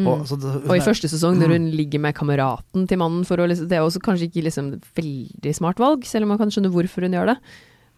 Og, 0.00 0.26
så, 0.26 0.36
hun 0.40 0.62
Mm. 0.64 0.70
Og 0.70 0.76
i 0.76 0.80
første 0.80 1.08
sesong, 1.12 1.38
når 1.38 1.52
hun 1.56 1.70
ligger 1.76 2.00
med 2.00 2.14
kameraten 2.16 2.86
til 2.88 2.98
mannen 2.98 3.24
for 3.28 3.36
å 3.36 3.46
liksom 3.46 3.68
Det 3.68 3.76
er 3.76 3.84
også 3.84 4.00
kanskje 4.00 4.30
ikke 4.30 4.44
liksom 4.46 4.80
veldig 4.96 5.54
smart 5.54 5.78
valg, 5.78 6.04
selv 6.08 6.24
om 6.24 6.28
man 6.32 6.38
kan 6.38 6.48
skjønne 6.50 6.72
hvorfor 6.72 7.02
hun 7.04 7.12
gjør 7.12 7.34
det. 7.34 7.38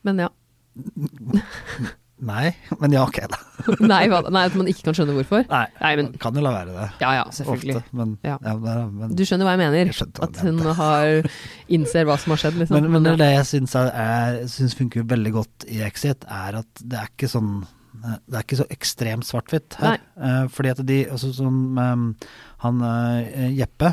Men 0.05 0.19
ja. 0.19 0.29
Nei, 2.23 2.53
men 2.79 2.95
ja, 2.95 3.03
ok, 3.03 3.19
da. 3.33 3.39
Nei, 3.93 4.05
hva, 4.11 4.21
nei, 4.31 4.45
at 4.47 4.55
man 4.59 4.69
ikke 4.71 4.87
kan 4.89 4.97
skjønne 4.97 5.17
hvorfor. 5.17 5.43
Nei, 5.51 5.65
Nei, 5.81 5.93
men 5.99 6.11
kan 6.23 6.37
jo 6.39 6.45
la 6.45 6.53
være 6.55 6.75
det. 6.77 6.87
Ja 7.03 7.11
ja, 7.19 7.25
selvfølgelig. 7.35 7.81
Ofte, 7.81 7.99
men, 7.99 8.15
Ja. 8.27 8.37
ja, 8.39 8.55
men, 8.63 8.93
men, 9.01 9.17
Du 9.19 9.25
skjønner 9.27 9.49
hva 9.49 9.57
jeg 9.57 9.63
mener? 9.65 9.91
Jeg 9.91 9.97
hva 9.99 10.29
At 10.29 10.41
hun 10.47 10.63
har 10.79 11.31
innser 11.79 12.07
hva 12.07 12.19
som 12.23 12.35
har 12.37 12.43
skjedd, 12.45 12.61
liksom. 12.63 12.79
men, 12.79 12.91
men 12.95 13.09
det 13.09 13.17
ja. 13.17 13.21
det 13.25 13.31
jeg 13.33 13.49
syns, 13.51 13.75
er, 13.79 13.91
er, 14.05 14.41
syns 14.55 14.79
funker 14.79 15.07
veldig 15.11 15.35
godt 15.41 15.67
i 15.71 15.83
Exit, 15.87 16.27
er 16.31 16.63
at 16.63 16.85
det 16.85 17.01
er 17.03 17.11
ikke 17.11 17.31
sånn 17.33 17.55
det 18.03 18.35
er 18.35 18.43
ikke 18.43 18.59
så 18.59 18.65
ekstremt 18.73 19.27
svart-hvitt 19.29 19.77
her. 19.79 20.01
Eh, 20.17 20.47
fordi 20.51 20.71
at 20.73 20.81
de, 20.89 20.97
altså 21.13 21.29
som 21.37 21.79
eh, 21.79 22.33
han 22.65 22.81
eh, 22.89 23.53
Jeppe 23.61 23.93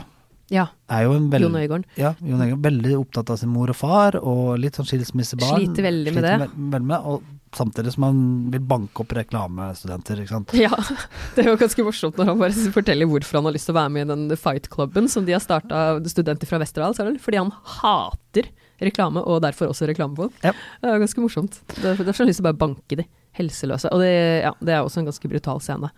ja. 0.49 0.67
er 0.89 1.03
jo 1.05 1.15
en 1.17 1.27
veld... 1.31 1.45
Jon 1.47 1.57
Øigarden. 1.59 1.83
Ja, 1.99 2.13
Jon 2.21 2.41
Øigarden. 2.41 2.61
Veldig 2.65 2.93
opptatt 2.99 3.29
av 3.33 3.37
sin 3.41 3.51
mor 3.53 3.69
og 3.71 3.77
far, 3.77 4.17
og 4.21 4.55
litt 4.61 4.79
sånn 4.79 4.87
skilsmissebarn. 4.89 5.59
Sliter 5.61 5.85
veldig 5.85 6.13
med 6.15 6.23
Sliter 6.23 6.41
det. 6.43 6.47
ve- 6.49 6.71
veldig 6.75 6.89
med, 6.93 7.09
og 7.13 7.35
samtidig 7.57 7.93
som 7.95 8.03
han 8.05 8.17
vil 8.53 8.61
banke 8.69 9.01
opp 9.01 9.13
reklamestudenter, 9.17 10.19
ikke 10.23 10.35
sant. 10.35 10.53
Ja, 10.57 10.69
det 11.35 11.45
er 11.45 11.51
jo 11.51 11.59
ganske 11.61 11.85
morsomt 11.87 12.17
når 12.19 12.31
han 12.33 12.41
bare 12.41 12.69
forteller 12.75 13.09
hvorfor 13.09 13.39
han 13.39 13.49
har 13.49 13.55
lyst 13.57 13.69
til 13.69 13.73
å 13.73 13.79
være 13.79 13.93
med 13.95 14.05
i 14.05 14.09
den 14.13 14.37
fight-klubben 14.37 15.09
som 15.09 15.25
de 15.25 15.33
har 15.37 15.41
starta, 15.43 15.85
studenter 16.09 16.49
fra 16.49 16.59
Westerdals, 16.61 16.99
er 17.01 17.09
det? 17.13 17.21
Fordi 17.25 17.41
han 17.41 17.53
hater 17.79 18.51
reklame, 18.79 19.19
og 19.27 19.41
derfor 19.43 19.73
også 19.73 19.89
reklamefolk. 19.89 20.35
Ja. 20.45 20.53
Det 20.79 20.87
er 20.93 21.01
ganske 21.01 21.23
morsomt. 21.23 21.57
Derfor 21.81 22.05
har 22.07 22.15
han 22.21 22.29
lyst 22.29 22.39
til 22.39 22.45
å 22.45 22.49
bare 22.51 22.61
banke 22.61 22.99
de 23.01 23.05
helseløse. 23.39 23.89
Og 23.91 23.99
det, 24.03 24.13
ja, 24.45 24.53
det 24.63 24.75
er 24.77 24.85
også 24.85 25.01
en 25.01 25.09
ganske 25.09 25.31
brutal 25.31 25.59
scene 25.63 25.89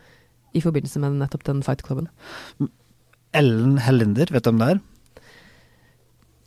i 0.58 0.64
forbindelse 0.64 1.00
med 1.04 1.20
nettopp 1.22 1.46
den 1.48 1.62
fight-klubben. 1.64 2.10
Ellen 3.34 3.78
Hellinder, 3.80 4.32
vet 4.34 4.44
du 4.44 4.50
hvem 4.52 4.60
det 4.62 4.70
er? 4.76 4.82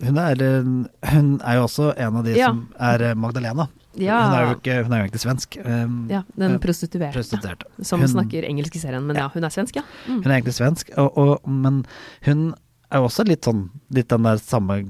Hun 0.04 0.18
er, 0.18 0.42
eh, 0.42 0.66
hun 1.14 1.28
er 1.40 1.56
jo 1.56 1.62
også 1.68 1.92
en 1.96 2.16
av 2.20 2.24
de 2.26 2.34
Ja. 2.36 2.48
som 2.50 2.64
er 2.80 3.02
eh, 3.10 3.14
Magdalena. 3.14 3.68
Ja, 3.96 4.16
Hun, 4.26 4.34
er 4.34 4.54
ikke, 4.56 4.82
hun 4.82 4.92
er 4.92 4.98
jo 4.98 5.04
egentlig 5.06 5.22
svensk. 5.22 5.56
um, 5.64 6.08
ja 6.10 6.24
den 6.36 6.56
eh, 6.56 6.58
prostituerte. 6.58 7.14
prostituerte. 7.14 7.66
Som 7.86 8.00
Hun- 8.00 8.08
snakker 8.10 8.42
engelsk 8.44 8.74
i 8.74 8.80
serien, 8.82 9.06
men 9.06 9.16
ja, 9.16 9.28
hun 9.28 9.44
er 9.44 9.50
svensk, 9.54 9.76
ja. 9.76 9.82
Mm. 10.08 10.22
Hun 10.24 10.26
er 10.32 10.40
egentlig 10.40 10.54
svensk, 10.58 10.90
og, 10.98 11.16
og, 11.16 11.46
men 11.48 11.84
hun 12.26 12.54
er 12.90 12.98
jo 12.98 13.04
også 13.06 13.24
litt 13.26 13.42
sånn 13.46 13.70
Litt 13.94 14.08
den 14.08 14.22
der 14.24 14.36
samme 14.42 14.84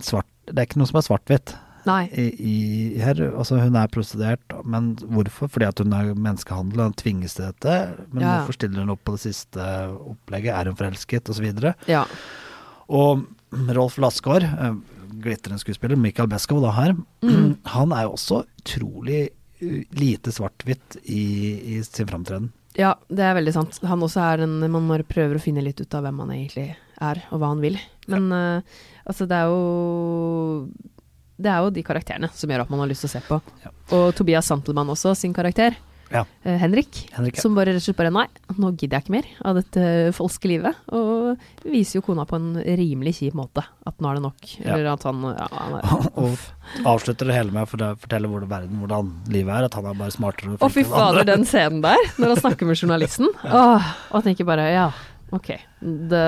svart 0.00 0.24
Det 0.46 0.58
er 0.58 0.64
ikke 0.66 0.78
noe 0.80 0.86
som 0.88 0.96
er 0.98 1.02
svart-hvitt. 1.06 1.54
I, 1.86 2.26
i 2.38 2.98
her. 3.02 3.18
Altså, 3.36 3.58
hun 3.60 3.74
er 3.76 3.88
prostituert, 3.92 4.54
men 4.64 4.92
hvorfor? 5.02 5.48
Fordi 5.50 5.66
at 5.68 5.78
hun 5.82 5.92
er 5.96 6.12
menneskehandel, 6.14 6.80
og 6.86 6.96
tvinges 7.00 7.34
til 7.38 7.48
dette. 7.50 7.76
Men 8.12 8.22
Ja, 8.22 8.28
ja. 8.28 8.36
hvorfor 8.40 8.58
stiller 8.58 8.80
hun 8.84 8.90
opp 8.94 9.02
på 9.04 9.16
det 9.16 9.24
siste 9.26 9.66
opplegget? 9.98 10.54
Er 10.54 10.70
hun 10.70 10.76
forelsket? 10.78 11.28
Og 11.28 11.38
så 11.38 11.42
videre. 11.42 11.74
Ja. 11.90 12.04
Og 12.92 13.24
Rolf 13.76 13.98
Lassgaard, 14.00 14.42
eh, 14.46 14.74
glitrende 15.22 15.60
skuespiller, 15.60 15.96
Michael 16.00 16.28
Beskow 16.32 16.60
da 16.64 16.70
her, 16.78 16.94
Mm. 17.22 17.56
han 17.76 17.92
er 17.92 18.06
jo 18.06 18.14
også 18.16 18.44
utrolig 18.62 19.28
uh, 19.62 19.82
lite 19.94 20.32
svart-hvitt 20.34 20.96
i, 21.04 21.76
i 21.76 21.82
sin 21.86 22.06
framtreden. 22.08 22.50
Ja, 22.78 22.94
det 23.12 23.20
er 23.20 23.34
veldig 23.36 23.52
sant. 23.52 23.76
Han 23.84 24.00
også 24.00 24.22
er 24.24 24.42
en 24.46 24.54
Man 24.72 24.88
bare 24.88 25.04
prøver 25.04 25.36
å 25.36 25.42
finne 25.44 25.60
litt 25.62 25.80
ut 25.82 25.92
av 25.94 26.06
hvem 26.06 26.22
han 26.24 26.30
egentlig 26.32 26.70
er, 27.02 27.20
og 27.30 27.38
hva 27.42 27.50
han 27.52 27.60
vil. 27.60 27.76
Men 28.08 28.32
eh, 28.32 28.62
altså, 29.04 29.26
det 29.28 29.36
er 29.36 29.50
jo 29.52 30.68
Det 31.42 31.50
er 31.52 31.62
jo 31.64 31.72
de 31.74 31.86
karakterene 31.86 32.30
som 32.34 32.50
gjør 32.52 32.66
at 32.66 32.72
man 32.72 32.84
har 32.84 32.92
lyst 32.92 33.06
til 33.06 33.12
å 33.12 33.14
se 33.16 33.24
på. 33.28 33.40
Ja. 33.64 33.72
Og 33.98 34.12
Tobias 34.18 34.48
Santelmann 34.50 34.92
også, 34.92 35.16
sin 35.18 35.34
karakter. 35.36 35.76
Ja. 36.12 36.26
Uh, 36.44 36.56
Henrik, 36.60 37.08
Henrik, 37.16 37.38
ja. 37.38 37.40
som 37.40 37.54
bare 37.56 37.72
rett 37.72 37.80
og 37.80 37.84
slett 37.86 37.96
bare 37.96 38.12
Nei, 38.12 38.26
nå 38.60 38.72
gidder 38.76 38.98
jeg 38.98 39.06
ikke 39.06 39.14
mer 39.14 39.28
av 39.48 39.56
dette 39.56 39.84
falske 40.16 40.50
livet. 40.50 40.76
Og 40.92 41.40
viser 41.64 41.98
jo 41.98 42.04
kona 42.04 42.26
på 42.28 42.36
en 42.36 42.50
rimelig 42.60 43.14
kjip 43.22 43.36
måte 43.38 43.64
at 43.64 43.96
nå 43.96 44.10
er 44.10 44.18
det 44.20 44.24
nok. 44.26 44.50
Ja. 44.60 44.74
Eller 44.74 44.90
at 44.92 45.06
han, 45.08 45.22
han 45.24 45.78
er, 45.78 45.94
og 46.20 46.84
avslutter 46.92 47.30
det 47.30 47.38
hele 47.38 47.54
med 47.54 47.64
å 47.64 47.94
fortelle- 47.96 48.28
hvordan 48.32 48.50
verden, 48.52 48.82
hvordan 48.84 49.08
livet 49.32 49.54
er, 49.56 49.70
at 49.70 49.78
han 49.78 49.88
er 49.88 49.96
bare 50.02 50.14
smartere. 50.14 50.52
og 50.52 50.60
Å, 50.60 50.68
fy 50.68 50.82
flinkere 50.82 50.92
enn 50.92 51.08
andre. 51.08 51.24
fader, 51.24 51.30
den 51.32 51.48
scenen 51.48 51.80
der, 51.86 52.12
når 52.18 52.34
han 52.34 52.42
snakker 52.44 52.68
med 52.68 52.82
journalisten. 52.84 53.32
Åh, 53.62 53.90
og 54.12 54.28
tenker 54.28 54.48
bare, 54.48 54.68
ja, 54.74 54.86
ok. 55.34 55.50
Det, 56.10 56.22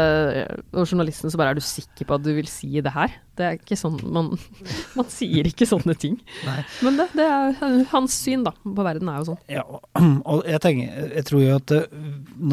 og 0.74 0.86
journalisten 0.88 1.32
så 1.32 1.38
bare, 1.40 1.54
er 1.54 1.58
du 1.58 1.64
sikker 1.64 2.08
på 2.08 2.16
at 2.16 2.24
du 2.24 2.30
vil 2.36 2.48
si 2.50 2.70
det 2.84 2.92
her? 2.94 3.12
Det 3.36 3.46
er 3.46 3.58
ikke 3.58 3.78
sånn, 3.78 3.98
man, 4.14 4.32
man 4.98 5.08
sier 5.12 5.48
ikke 5.48 5.68
sånne 5.68 5.96
ting. 6.00 6.18
Nei. 6.46 6.60
Men 6.86 7.00
det, 7.00 7.08
det 7.18 7.26
er 7.28 7.58
hans 7.92 8.16
syn 8.24 8.46
da, 8.46 8.54
på 8.64 8.86
verden 8.86 9.10
er 9.12 9.20
jo 9.20 9.28
sånn. 9.32 9.40
Ja, 9.52 9.64
og, 9.68 10.44
jeg, 10.48 10.62
tenker, 10.64 11.10
jeg 11.18 11.28
tror 11.30 11.44
jo 11.44 11.58
at 11.58 11.74
eh, 11.76 11.98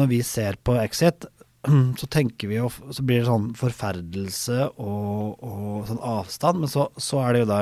når 0.02 0.12
vi 0.12 0.20
ser 0.26 0.60
på 0.64 0.76
Exit, 0.82 1.28
så 2.00 2.08
tenker 2.10 2.50
vi 2.50 2.56
jo 2.56 2.66
Så 2.90 3.04
blir 3.06 3.20
det 3.20 3.28
sånn 3.28 3.52
forferdelse 3.54 4.64
og, 4.82 5.44
og 5.46 5.84
sånn 5.86 6.00
avstand, 6.02 6.58
men 6.58 6.70
så, 6.72 6.88
så 6.98 7.20
er 7.22 7.36
det 7.36 7.42
jo 7.44 7.50
da 7.52 7.60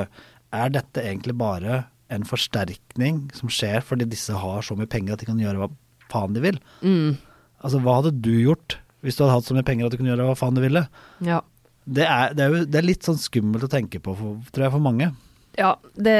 Er 0.57 0.71
dette 0.73 1.03
egentlig 1.05 1.35
bare 1.37 1.83
en 2.11 2.25
forsterkning 2.25 3.27
som 3.37 3.51
skjer 3.53 3.85
fordi 3.85 4.09
disse 4.09 4.33
har 4.35 4.65
så 4.65 4.73
mye 4.75 4.89
penger 4.89 5.13
at 5.13 5.21
de 5.21 5.29
kan 5.29 5.39
gjøre 5.39 5.61
hva 5.61 5.69
faen 6.11 6.33
de 6.33 6.41
vil? 6.43 6.57
Mm, 6.81 7.13
Altså, 7.61 7.77
hva 7.83 7.99
hadde 7.99 8.15
du 8.25 8.33
gjort 8.41 8.79
hvis 9.01 9.17
du 9.17 9.23
hadde 9.25 9.33
hatt 9.39 9.47
så 9.49 9.55
mye 9.57 9.65
penger 9.67 9.87
at 9.87 9.93
du 9.93 9.97
kunne 9.99 10.11
gjøre 10.13 10.29
hva 10.29 10.37
faen 10.39 10.57
du 10.57 10.63
ville? 10.65 10.85
ja. 11.25 11.41
Det 11.91 12.03
er, 12.05 12.35
det 12.37 12.43
er 12.45 12.51
jo 12.53 12.65
det 12.69 12.77
er 12.77 12.85
litt 12.85 13.07
sånn 13.07 13.17
skummelt 13.17 13.63
å 13.65 13.67
tenke 13.71 13.97
på, 14.05 14.13
for, 14.13 14.35
tror 14.53 14.67
jeg, 14.67 14.71
for 14.75 14.83
mange. 14.85 15.07
Ja, 15.57 15.71
det, 15.97 16.13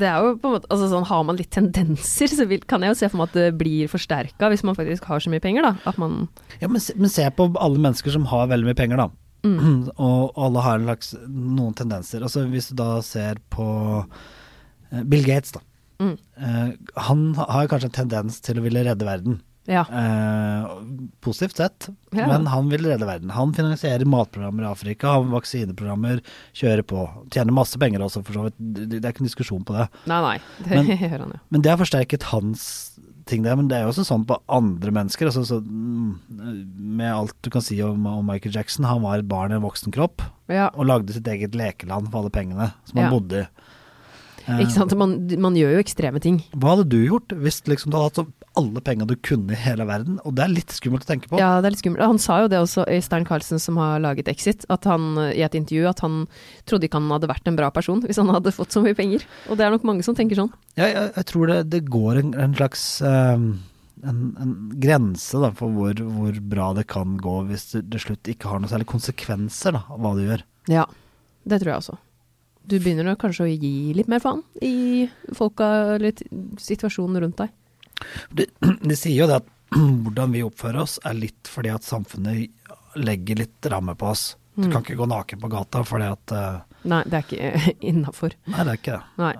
det 0.00 0.06
er 0.08 0.24
jo 0.24 0.30
på 0.40 0.48
en 0.48 0.54
måte 0.56 0.70
altså 0.72 0.88
sånn, 0.90 1.04
Har 1.06 1.20
man 1.28 1.36
litt 1.38 1.50
tendenser, 1.54 2.32
så 2.32 2.46
vil, 2.50 2.64
kan 2.66 2.82
jeg 2.82 2.90
jo 2.94 2.96
se 2.98 3.10
for 3.12 3.20
meg 3.20 3.28
at 3.28 3.36
det 3.36 3.58
blir 3.60 3.90
forsterka 3.92 4.48
hvis 4.50 4.64
man 4.66 4.74
faktisk 4.74 5.04
har 5.12 5.20
så 5.22 5.30
mye 5.30 5.44
penger, 5.44 5.68
da. 5.68 5.74
At 5.86 6.00
man 6.00 6.24
Ja, 6.58 6.70
men, 6.72 6.80
se- 6.82 6.96
men 6.96 7.12
se 7.12 7.28
på 7.36 7.50
alle 7.52 7.78
mennesker 7.84 8.16
som 8.16 8.24
har 8.32 8.48
veldig 8.50 8.70
mye 8.72 8.78
penger, 8.80 9.04
da. 9.04 9.06
Mm. 9.44 9.92
Og 10.08 10.40
alle 10.48 10.64
har 10.64 10.82
slags, 10.88 11.12
noen 11.28 11.76
tendenser. 11.76 12.24
Altså 12.24 12.48
Hvis 12.48 12.72
du 12.72 12.78
da 12.80 12.88
ser 13.04 13.38
på 13.52 13.68
eh, 14.00 15.04
Bill 15.04 15.28
Gates, 15.28 15.52
da. 15.54 15.60
Mm. 16.00 16.16
Uh, 16.40 16.70
han 17.12 17.26
har 17.38 17.68
kanskje 17.70 17.92
en 17.92 17.98
tendens 18.00 18.40
til 18.42 18.58
å 18.58 18.64
ville 18.64 18.82
redde 18.88 19.06
verden. 19.06 19.36
Ja. 19.66 19.84
Eh, 19.88 20.64
positivt 21.24 21.56
sett, 21.56 21.88
Ja. 22.12 22.26
men 22.28 22.46
han 22.52 22.68
vil 22.68 22.84
redde 22.84 23.06
verden. 23.06 23.30
Han 23.30 23.54
finansierer 23.56 24.04
matprogrammer 24.04 24.62
i 24.66 24.70
Afrika, 24.72 25.08
har 25.14 25.24
vaksineprogrammer, 25.24 26.20
kjører 26.52 26.82
på. 26.84 27.06
Tjener 27.30 27.52
masse 27.56 27.78
penger 27.80 28.00
også, 28.04 28.22
for 28.24 28.32
så 28.36 28.42
vidt. 28.44 28.58
Det 28.90 29.00
er 29.04 29.12
ikke 29.12 29.22
en 29.24 29.30
diskusjon 29.30 29.64
på 29.64 29.72
det. 29.78 29.88
Nei, 30.06 30.20
nei. 30.20 30.38
Det 30.62 30.70
Men- 30.70 30.86
gjør 30.98 31.18
han 31.24 31.32
jo. 31.32 31.40
Men 31.50 31.62
det 31.62 31.70
har 31.70 31.78
forsterket 31.78 32.22
hans 32.24 32.90
ting 33.24 33.42
der, 33.42 33.56
men 33.56 33.68
det 33.68 33.78
er 33.78 33.84
jo 33.86 33.88
også 33.88 34.04
sånn 34.04 34.26
på 34.28 34.36
andre 34.52 34.90
mennesker. 34.92 35.30
Altså, 35.30 35.46
så, 35.48 35.62
mm, 35.64 36.18
med 36.76 37.10
alt 37.14 37.32
du 37.40 37.48
kan 37.48 37.62
si 37.62 37.80
om, 37.80 38.04
om 38.06 38.26
Michael 38.26 38.52
Jackson, 38.54 38.84
han 38.84 39.00
var 39.00 39.16
et 39.18 39.26
barn 39.28 39.50
i 39.50 39.54
en 39.56 39.62
voksen 39.64 39.90
kropp 39.96 40.20
Ja. 40.46 40.68
og 40.74 40.84
lagde 40.84 41.14
sitt 41.14 41.24
eget 41.26 41.54
lekeland 41.56 42.10
for 42.10 42.20
alle 42.20 42.28
pengene 42.30 42.74
som 42.84 42.98
han 43.00 43.06
Ja. 43.06 43.10
bodde 43.18 43.40
i. 43.40 43.46
Eh, 44.46 44.58
Ikke 44.60 44.72
sant. 44.76 44.92
Man, 44.94 45.26
man 45.40 45.54
gjør 45.56 45.72
jo 45.72 45.82
ekstreme 45.82 46.20
ting. 46.20 46.42
Hva 46.52 46.76
hadde 46.76 46.86
du 46.90 46.98
gjort 47.08 47.28
hvis 47.32 47.62
liksom, 47.64 47.90
du 47.90 47.96
hadde 47.96 48.10
hatt 48.12 48.20
så 48.20 48.26
alle 48.58 48.82
penga 48.84 49.06
du 49.08 49.14
kunne 49.18 49.54
i 49.54 49.58
hele 49.58 49.86
verden? 49.88 50.20
Og 50.24 50.36
det 50.38 50.44
er 50.44 50.52
litt 50.52 50.74
skummelt 50.74 51.06
å 51.06 51.10
tenke 51.10 51.30
på. 51.30 51.40
Ja, 51.40 51.56
det 51.62 51.68
er 51.68 51.74
litt 51.74 51.82
skummelt. 51.82 52.04
Han 52.04 52.22
sa 52.22 52.40
jo 52.44 52.50
det 52.52 52.60
også, 52.62 52.86
Øystein 52.90 53.26
Carlsen 53.28 53.62
som 53.62 53.78
har 53.82 54.02
laget 54.04 54.30
Exit, 54.30 54.66
at 54.72 54.88
han 54.88 55.12
i 55.30 55.42
et 55.46 55.58
intervju 55.58 55.90
at 55.90 56.02
han 56.04 56.24
trodde 56.68 56.88
ikke 56.88 57.00
han 57.00 57.12
hadde 57.14 57.30
vært 57.30 57.50
en 57.50 57.58
bra 57.58 57.70
person 57.74 58.02
hvis 58.04 58.20
han 58.22 58.32
hadde 58.32 58.54
fått 58.54 58.74
så 58.74 58.84
mye 58.84 58.96
penger. 58.98 59.26
Og 59.48 59.58
det 59.58 59.66
er 59.66 59.74
nok 59.74 59.86
mange 59.88 60.06
som 60.06 60.16
tenker 60.16 60.38
sånn. 60.38 60.52
Ja, 60.78 60.88
jeg, 60.88 61.12
jeg 61.16 61.30
tror 61.30 61.50
det, 61.50 61.60
det 61.74 61.84
går 61.90 62.22
en, 62.22 62.34
en 62.46 62.58
slags 62.58 62.86
eh, 63.04 63.48
en, 64.04 64.22
en 64.40 64.54
grense 64.82 65.40
da, 65.40 65.50
for 65.56 65.72
hvor, 65.74 66.00
hvor 66.16 66.40
bra 66.54 66.70
det 66.76 66.86
kan 66.90 67.16
gå 67.20 67.36
hvis 67.50 67.70
du 67.72 67.78
til 67.82 68.02
slutt 68.08 68.32
ikke 68.32 68.50
har 68.50 68.62
noe 68.62 68.70
særlig 68.70 68.88
konsekvenser 68.90 69.76
da, 69.76 69.84
av 69.90 70.02
hva 70.02 70.14
du 70.16 70.24
gjør. 70.26 70.44
Ja, 70.72 70.86
det 71.44 71.60
tror 71.62 71.74
jeg 71.74 71.82
også. 71.82 71.98
Du 72.64 72.78
begynner 72.78 73.16
kanskje 73.20 73.44
å 73.44 73.50
gi 73.50 73.92
litt 73.96 74.08
mer 74.08 74.22
faen 74.24 74.40
i 74.64 75.04
folka 75.36 75.98
eller 75.98 76.16
situasjonen 76.60 77.20
rundt 77.20 77.42
deg. 77.42 77.52
De, 78.30 78.46
de 78.90 78.96
sier 78.96 79.16
jo 79.22 79.28
det 79.30 79.40
at 79.42 79.50
hvordan 80.04 80.32
vi 80.34 80.42
oppfører 80.46 80.80
oss 80.84 80.98
er 81.04 81.14
litt 81.18 81.50
fordi 81.50 81.72
at 81.74 81.82
samfunnet 81.86 82.50
legger 83.00 83.40
litt 83.42 83.66
ramme 83.72 83.94
på 83.98 84.10
oss. 84.12 84.34
Du 84.54 84.68
Mm. 84.68 84.70
kan 84.70 84.84
ikke 84.84 84.94
gå 85.00 85.06
naken 85.10 85.40
på 85.42 85.48
gata 85.50 85.80
fordi 85.82 86.06
at 86.14 86.30
uh, 86.30 86.60
Nei, 86.86 87.00
det 87.10 87.16
er 87.18 87.24
ikke 87.26 87.72
innafor. 87.90 88.36
Nei, 88.46 88.60
det 88.62 88.70
er 88.70 88.78
ikke 88.78 88.92
det. 88.92 89.00
Nei, 89.18 89.32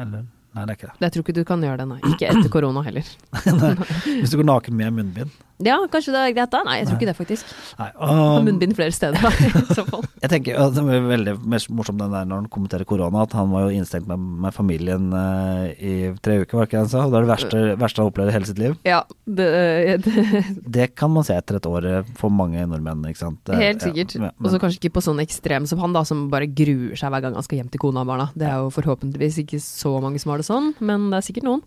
Eller, 0.00 0.22
nei, 0.56 0.62
det 0.64 0.72
er 0.72 0.78
ikke 0.78 0.88
det. 0.88 0.96
jeg 1.04 1.12
tror 1.12 1.24
ikke 1.26 1.34
du 1.36 1.42
kan 1.50 1.66
gjøre 1.66 1.76
det, 1.82 1.86
nei. 1.90 1.98
Ikke 2.08 2.30
etter 2.30 2.48
korona 2.56 2.80
heller. 2.86 3.10
Nei, 3.58 3.74
Hvis 4.22 4.32
du 4.32 4.38
går 4.40 4.48
naken 4.48 4.78
med 4.80 4.96
munnbind. 4.96 5.34
Ja, 5.62 5.76
kanskje 5.92 6.14
det 6.14 6.20
er 6.22 6.34
greit 6.34 6.52
da? 6.52 6.62
Nei, 6.66 6.78
jeg 6.80 6.88
tror 6.88 6.98
ikke 6.98 7.08
det, 7.10 7.14
faktisk. 7.18 7.50
Nei, 7.78 7.88
og, 8.02 8.38
munnbind 8.46 8.74
flere 8.78 8.94
steder, 8.94 9.20
da, 9.22 9.30
i 9.60 9.76
så 9.76 9.84
fall. 9.86 10.06
jeg 10.22 10.32
tenker 10.32 10.58
at 10.58 10.74
Det 10.76 10.84
blir 10.86 11.04
veldig 11.06 11.34
morsomt 11.44 12.00
den 12.00 12.14
der 12.14 12.26
når 12.28 12.42
han 12.42 12.48
kommenterer 12.52 12.88
korona, 12.88 13.26
at 13.26 13.36
han 13.36 13.52
var 13.52 13.66
jo 13.66 13.76
innestengt 13.76 14.08
med, 14.10 14.22
med 14.46 14.56
familien 14.56 15.10
uh, 15.14 15.68
i 15.76 16.12
tre 16.24 16.40
uker, 16.42 16.56
var 16.56 16.66
det 16.66 16.70
ikke 16.70 16.78
det 16.78 16.82
han 16.82 16.92
sa? 16.94 17.04
Og 17.06 17.12
det 17.12 17.20
er 17.20 17.26
det 17.26 17.32
verste, 17.32 17.62
verste 17.82 18.00
han 18.00 18.08
har 18.08 18.14
opplevd 18.14 18.32
i 18.32 18.36
hele 18.36 18.50
sitt 18.50 18.62
liv. 18.62 18.78
Ja, 18.88 19.02
det, 19.26 19.50
det 20.06 20.54
Det 20.78 20.88
kan 20.98 21.12
man 21.14 21.26
se 21.28 21.36
etter 21.36 21.60
et 21.60 21.68
år 21.68 21.88
eh, 21.90 22.14
for 22.18 22.32
mange 22.32 22.64
nordmenn, 22.68 23.04
ikke 23.10 23.22
sant. 23.22 23.52
Helt 23.62 23.84
sikkert. 23.84 24.16
Ja, 24.18 24.32
Og 24.42 24.50
så 24.52 24.62
kanskje 24.62 24.82
ikke 24.82 24.96
på 24.96 25.04
sånn 25.04 25.22
ekstrem 25.22 25.68
som 25.70 25.82
han, 25.82 25.94
da, 25.94 26.04
som 26.08 26.26
bare 26.32 26.48
gruer 26.50 26.98
seg 26.98 27.12
hver 27.12 27.26
gang 27.26 27.38
han 27.38 27.46
skal 27.46 27.60
hjem 27.60 27.70
til 27.72 27.82
kona 27.84 28.02
og 28.02 28.10
barna. 28.10 28.30
Det 28.38 28.48
er 28.48 28.64
jo 28.64 28.72
forhåpentligvis 28.74 29.42
ikke 29.44 29.62
så 29.62 29.94
mange 30.02 30.22
som 30.22 30.34
har 30.34 30.42
det 30.42 30.48
sånn, 30.48 30.72
men 30.82 31.10
det 31.12 31.20
er 31.20 31.28
sikkert 31.28 31.48
noen. 31.48 31.64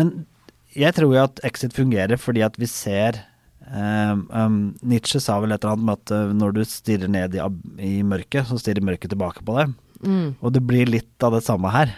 men 0.00 0.16
jeg 0.76 0.96
tror 0.96 1.14
jo 1.14 1.22
at 1.24 1.40
Exit 1.46 1.74
fungerer 1.76 2.20
fordi 2.20 2.44
at 2.46 2.60
vi 2.60 2.68
ser 2.70 3.22
Um, 3.66 4.20
um, 4.30 4.58
Nietzsche 4.86 5.18
sa 5.18 5.40
vel 5.42 5.50
et 5.50 5.64
eller 5.64 5.74
annet 5.74 5.86
med 5.88 5.96
at 5.98 6.10
uh, 6.14 6.34
når 6.38 6.52
du 6.54 6.60
stirrer 6.70 7.10
ned 7.10 7.34
i, 7.34 7.40
i 7.82 7.94
mørket, 8.06 8.46
så 8.46 8.60
stirrer 8.62 8.84
mørket 8.86 9.10
tilbake 9.10 9.42
på 9.42 9.56
deg. 9.56 9.72
Mm. 10.06 10.36
Og 10.38 10.52
det 10.54 10.62
blir 10.62 10.86
litt 10.86 11.26
av 11.26 11.34
det 11.34 11.42
samme 11.42 11.72
her. 11.74 11.90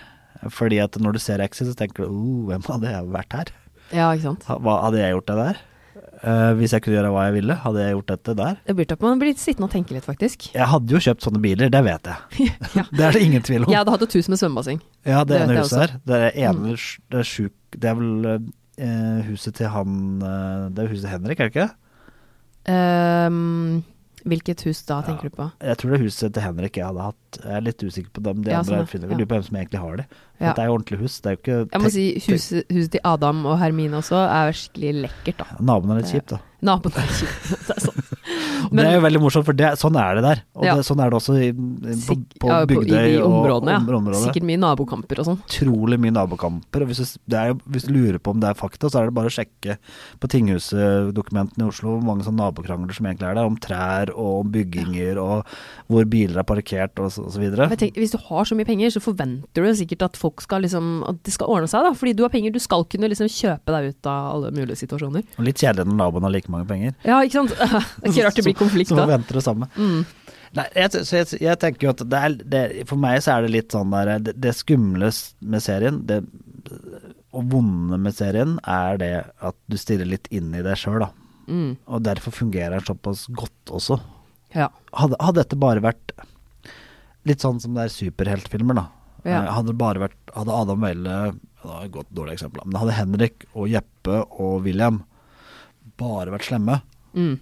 Fordi 0.54 0.78
at 0.80 0.96
når 1.02 1.18
du 1.18 1.20
ser 1.20 1.42
Exit, 1.44 1.68
så 1.68 1.76
tenker 1.76 2.06
du 2.06 2.08
oh, 2.08 2.46
hvem 2.48 2.64
hadde 2.70 2.92
jeg 2.94 3.08
vært 3.12 3.36
her? 3.36 3.50
Ja, 3.92 4.06
ikke 4.14 4.30
sant. 4.30 4.46
Hva, 4.48 4.78
hadde 4.86 5.02
jeg 5.02 5.12
gjort 5.16 5.28
det 5.28 5.36
der? 5.42 5.60
Uh, 6.18 6.52
hvis 6.58 6.72
jeg 6.74 6.82
kunne 6.82 6.96
gjøre 6.96 7.10
hva 7.14 7.26
jeg 7.28 7.34
ville, 7.36 7.56
hadde 7.62 7.82
jeg 7.84 7.94
gjort 7.94 8.08
dette 8.14 8.34
der? 8.40 8.56
Det 8.66 8.76
blir 8.78 8.88
tatt, 8.90 9.04
man 9.04 9.20
blir 9.20 9.36
sittende 9.38 9.68
og 9.68 9.74
tenke 9.74 9.94
litt, 9.94 10.06
faktisk. 10.08 10.48
Jeg 10.54 10.66
hadde 10.72 10.96
jo 10.96 11.02
kjøpt 11.04 11.26
sånne 11.26 11.42
biler, 11.44 11.70
det 11.74 11.82
vet 11.86 12.10
jeg. 12.10 12.48
Ja. 12.78 12.86
Det 12.88 13.04
er 13.10 13.18
det 13.18 13.26
ingen 13.26 13.44
tvil 13.44 13.66
om. 13.66 13.72
Jeg 13.74 13.82
hadde 13.82 13.92
hatt 13.92 14.06
et 14.08 14.16
hus 14.18 14.32
med 14.32 14.40
svømmebasseng. 14.40 14.80
Ja, 15.04 15.20
det 15.20 15.36
Det 15.36 15.44
ene 15.44 15.60
huset 15.60 15.82
her. 15.84 15.94
Det 16.08 16.22
er 16.30 16.40
ene 16.48 16.78
sj- 16.80 17.02
Det 17.12 17.20
er 17.20 17.28
sjuk 17.28 17.54
Det 17.76 17.90
er 17.90 17.96
vel 17.98 18.28
eh, 18.32 18.48
huset 19.28 19.54
til 19.58 19.68
han 19.68 20.22
eh, 20.22 20.68
Det 20.70 20.84
er 20.84 20.88
huset 20.92 21.04
til 21.06 21.10
Henrik, 21.16 21.40
er 21.40 21.48
det 21.48 21.54
ikke? 21.56 21.68
Um, 22.68 23.84
hvilket 24.28 24.60
hus 24.66 24.82
da, 24.84 24.98
tenker 25.06 25.24
Ja. 25.24 25.30
du 25.30 25.36
på? 25.38 25.46
Jeg 25.64 25.78
tror 25.78 25.90
det 25.92 25.98
er 26.00 26.04
huset 26.04 26.34
til 26.34 26.42
Henrik 26.42 26.76
jeg 26.76 26.84
hadde 26.84 27.00
hatt. 27.06 27.38
Jeg 27.42 27.54
er 27.56 27.60
litt 27.64 27.82
usikker 27.86 28.10
på 28.12 28.22
dem. 28.26 28.42
De 28.44 28.50
Ja, 28.50 28.58
andre 28.60 28.80
sånn, 28.82 28.88
finner 28.90 29.08
ja. 29.08 29.16
lurer 29.16 29.26
på 29.30 29.34
hvem 29.38 29.46
som 29.46 29.56
egentlig 29.56 29.80
har 29.80 29.96
de. 29.96 30.04
Ja. 30.40 30.52
Det 30.52 30.58
er 30.58 30.66
jo 30.68 30.74
ordentlig 30.76 30.98
hus. 31.00 31.20
Det 31.20 31.26
er 31.30 31.36
jo 31.36 31.40
ikke 31.42 31.58
Jeg 31.72 31.80
må 31.82 31.90
si 31.94 32.04
huset, 32.26 32.64
huset 32.70 32.90
til 32.92 33.00
Adam 33.04 33.46
og 33.46 33.58
Hermine 33.58 33.96
også 34.02 34.20
er 34.28 34.52
skikkelig 34.52 34.92
lekkert, 35.06 35.38
da. 35.38 35.46
Naboen 35.60 35.94
er 35.96 36.02
litt 36.02 36.12
kjipt, 36.12 36.28
kjip, 36.28 36.36
da. 36.36 36.38
Naboen 36.62 36.92
er 36.92 37.08
kjipt. 37.08 37.48
Det 37.68 37.76
er 37.78 37.84
sånn. 37.88 38.04
Og 38.68 38.74
det 38.76 38.84
er 38.84 38.96
jo 38.98 39.02
veldig 39.04 39.20
morsomt, 39.22 39.46
for 39.48 39.56
det, 39.56 39.70
sånn 39.80 39.96
er 40.00 40.18
det 40.18 40.24
der. 40.26 40.42
Og 40.58 40.64
Ja. 40.66 40.74
det, 40.76 40.84
sånn 40.86 41.00
er 41.00 41.10
det 41.10 41.18
også 41.18 41.36
i, 41.40 41.48
på, 41.52 42.16
på 42.42 42.50
ja, 42.50 42.58
Bygdøy 42.68 43.18
og 43.22 43.28
områdene, 43.28 43.76
ja. 43.78 43.96
området. 43.98 44.22
Sikkert 44.26 44.46
mye 44.48 44.60
nabokamper 44.60 45.22
og 45.22 45.28
sånn. 45.30 45.38
utrolig 45.46 45.98
mye 46.02 46.14
nabokamper. 46.16 46.84
Og 46.84 46.90
hvis 46.92 47.00
du, 47.02 47.18
det 47.32 47.44
jo, 47.52 47.58
hvis 47.72 47.86
du 47.88 47.92
lurer 47.94 48.18
på 48.18 48.34
om 48.34 48.40
det 48.42 48.50
er 48.50 48.58
fakta, 48.58 48.90
så 48.90 49.00
er 49.02 49.08
det 49.10 49.16
bare 49.16 49.30
å 49.30 49.34
sjekke 49.34 49.78
på 50.20 50.30
tinghuset-dokumentene 50.34 51.64
i 51.64 51.68
Oslo 51.70 51.94
hvor 51.96 52.04
mange 52.04 52.26
sånne 52.26 52.42
nabokrangler 52.42 52.94
som 52.96 53.08
egentlig 53.08 53.28
er 53.30 53.38
der, 53.38 53.48
om 53.48 53.56
trær 53.62 54.12
og 54.14 54.42
om 54.42 54.52
bygginger 54.54 55.18
og 55.22 55.48
hvor 55.88 56.04
biler 56.10 56.40
er 56.42 56.46
parkert 56.48 56.98
og 57.02 57.10
så, 57.14 57.24
og 57.26 57.32
så 57.34 57.40
videre. 57.42 57.68
Tenker, 57.78 58.00
hvis 58.02 58.12
du 58.14 58.18
har 58.28 58.48
så 58.48 58.56
mye 58.58 58.68
penger, 58.68 58.92
så 58.94 59.02
forventer 59.02 59.64
du 59.64 59.70
sikkert 59.78 60.04
at 60.10 60.18
folk 60.18 60.42
skal 60.44 60.62
liksom 60.64 61.02
At 61.08 61.20
det 61.24 61.32
skal 61.34 61.48
ordne 61.50 61.68
seg, 61.70 61.84
da. 61.86 61.92
Fordi 61.96 62.12
du 62.16 62.22
har 62.24 62.30
penger. 62.32 62.52
Du 62.54 62.58
skal 62.62 62.84
kunne 62.90 63.08
liksom 63.10 63.28
kjøpe 63.30 63.72
deg 63.74 63.92
ut 63.92 64.08
av 64.10 64.28
alle 64.34 64.50
mulige 64.54 64.78
situasjoner. 64.82 65.24
Og 65.38 65.46
litt 65.46 65.60
kjedelig 65.60 65.86
når 65.88 65.98
naboen 66.00 66.26
har 66.26 66.32
like 66.34 66.50
mange 66.52 66.66
penger. 66.68 66.94
Ja, 67.06 67.20
ikke 67.24 67.40
sant? 67.40 67.54
Ikke 68.18 68.26
rart 68.28 68.38
det 68.40 68.44
blir 68.48 68.56
konflikt 68.58 68.90
Så 68.92 68.98
da. 68.98 69.04
forventer 69.06 69.38
det 69.38 69.44
samme. 69.46 69.68
Mm. 69.78 70.00
Nei, 70.58 70.64
jeg, 70.80 71.02
så 71.04 71.18
jeg, 71.20 71.40
jeg 71.44 71.60
tenker 71.60 71.86
jo 71.88 71.90
at 71.92 72.02
det 72.08 72.18
er, 72.24 72.36
det, 72.54 72.60
For 72.88 72.96
meg 73.00 73.18
så 73.24 73.34
er 73.36 73.44
det 73.44 73.50
litt 73.52 73.74
sånn 73.74 73.90
der 73.92 74.14
Det, 74.24 74.32
det 74.40 74.54
skumle 74.56 75.10
med 75.44 75.60
serien 75.64 75.98
det, 76.08 76.22
og 77.36 77.50
vonde 77.52 77.98
med 78.00 78.16
serien 78.16 78.54
er 78.64 78.96
det 79.00 79.10
at 79.44 79.56
du 79.68 79.76
stirrer 79.76 80.08
litt 80.08 80.30
inn 80.32 80.48
i 80.56 80.62
deg 80.64 80.78
sjøl, 80.80 81.02
da. 81.04 81.10
Mm. 81.48 81.74
Og 81.84 82.00
derfor 82.06 82.32
fungerer 82.32 82.78
den 82.78 82.86
såpass 82.88 83.26
godt 83.36 83.72
også. 83.76 83.98
Ja. 84.56 84.70
Hadde, 84.96 85.18
hadde 85.20 85.42
dette 85.42 85.58
bare 85.60 85.84
vært 85.84 86.14
litt 87.28 87.44
sånn 87.44 87.60
som 87.60 87.76
det 87.76 87.84
er 87.86 87.92
superheltfilmer, 87.92 88.78
da. 88.80 88.86
Ja. 89.26 89.42
Eh, 89.42 89.52
Hadde 89.52 89.72
det 89.74 89.80
bare 89.80 90.00
vært 90.06 90.30
Hadde 90.32 90.54
Adam 90.54 90.84
Det 90.86 91.66
var 91.66 91.84
et 91.84 91.92
godt 91.92 92.10
dårlig 92.14 92.36
eksempel, 92.38 92.62
men 92.64 92.78
hadde 92.80 92.94
Henrik 92.96 93.44
og 93.52 93.68
Jeppe 93.68 94.20
og 94.38 94.62
William 94.64 95.02
bare 95.98 96.32
vært 96.32 96.48
slemme, 96.48 96.80
Mm. 97.16 97.38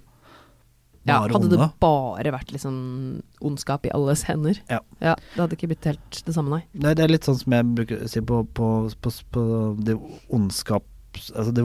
Ja, 1.07 1.21
hadde 1.23 1.49
det 1.53 1.71
bare 1.81 2.33
vært 2.35 2.51
liksom 2.53 3.23
ondskap 3.41 3.87
i 3.87 3.93
alles 3.95 4.25
hender, 4.27 4.59
Ja. 4.69 4.81
det 5.01 5.39
hadde 5.39 5.55
ikke 5.57 5.69
blitt 5.71 5.85
helt 5.87 6.23
det 6.27 6.35
samme, 6.35 6.51
nei. 6.51 6.63
Det, 6.75 6.97
det 6.99 7.05
er 7.05 7.13
litt 7.15 7.25
sånn 7.29 7.39
som 7.39 7.53
jeg 7.53 7.65
bruker 7.77 8.03
å 8.05 8.09
si 8.11 8.21
på, 8.21 8.43
på, 8.59 8.71
på, 9.01 9.13
på 9.33 9.47
det 9.87 9.97
ondskap 10.31 10.85
Altså 11.33 11.49
det 11.57 11.63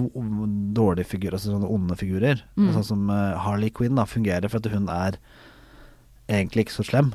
dårlige 0.77 1.09
figurer, 1.09 1.33
altså 1.35 1.51
sånne 1.51 1.67
onde 1.67 1.97
figurer. 1.99 2.39
Mm. 2.55 2.69
Sånn 2.71 2.85
som 2.87 3.09
eh, 3.11 3.33
Harley 3.35 3.67
Quinn 3.75 3.97
da, 3.99 4.05
fungerer 4.07 4.47
for 4.47 4.61
at 4.63 4.69
hun 4.71 4.85
er 4.87 5.17
egentlig 6.31 6.63
ikke 6.67 6.77
så 6.77 6.85
slem. 6.87 7.09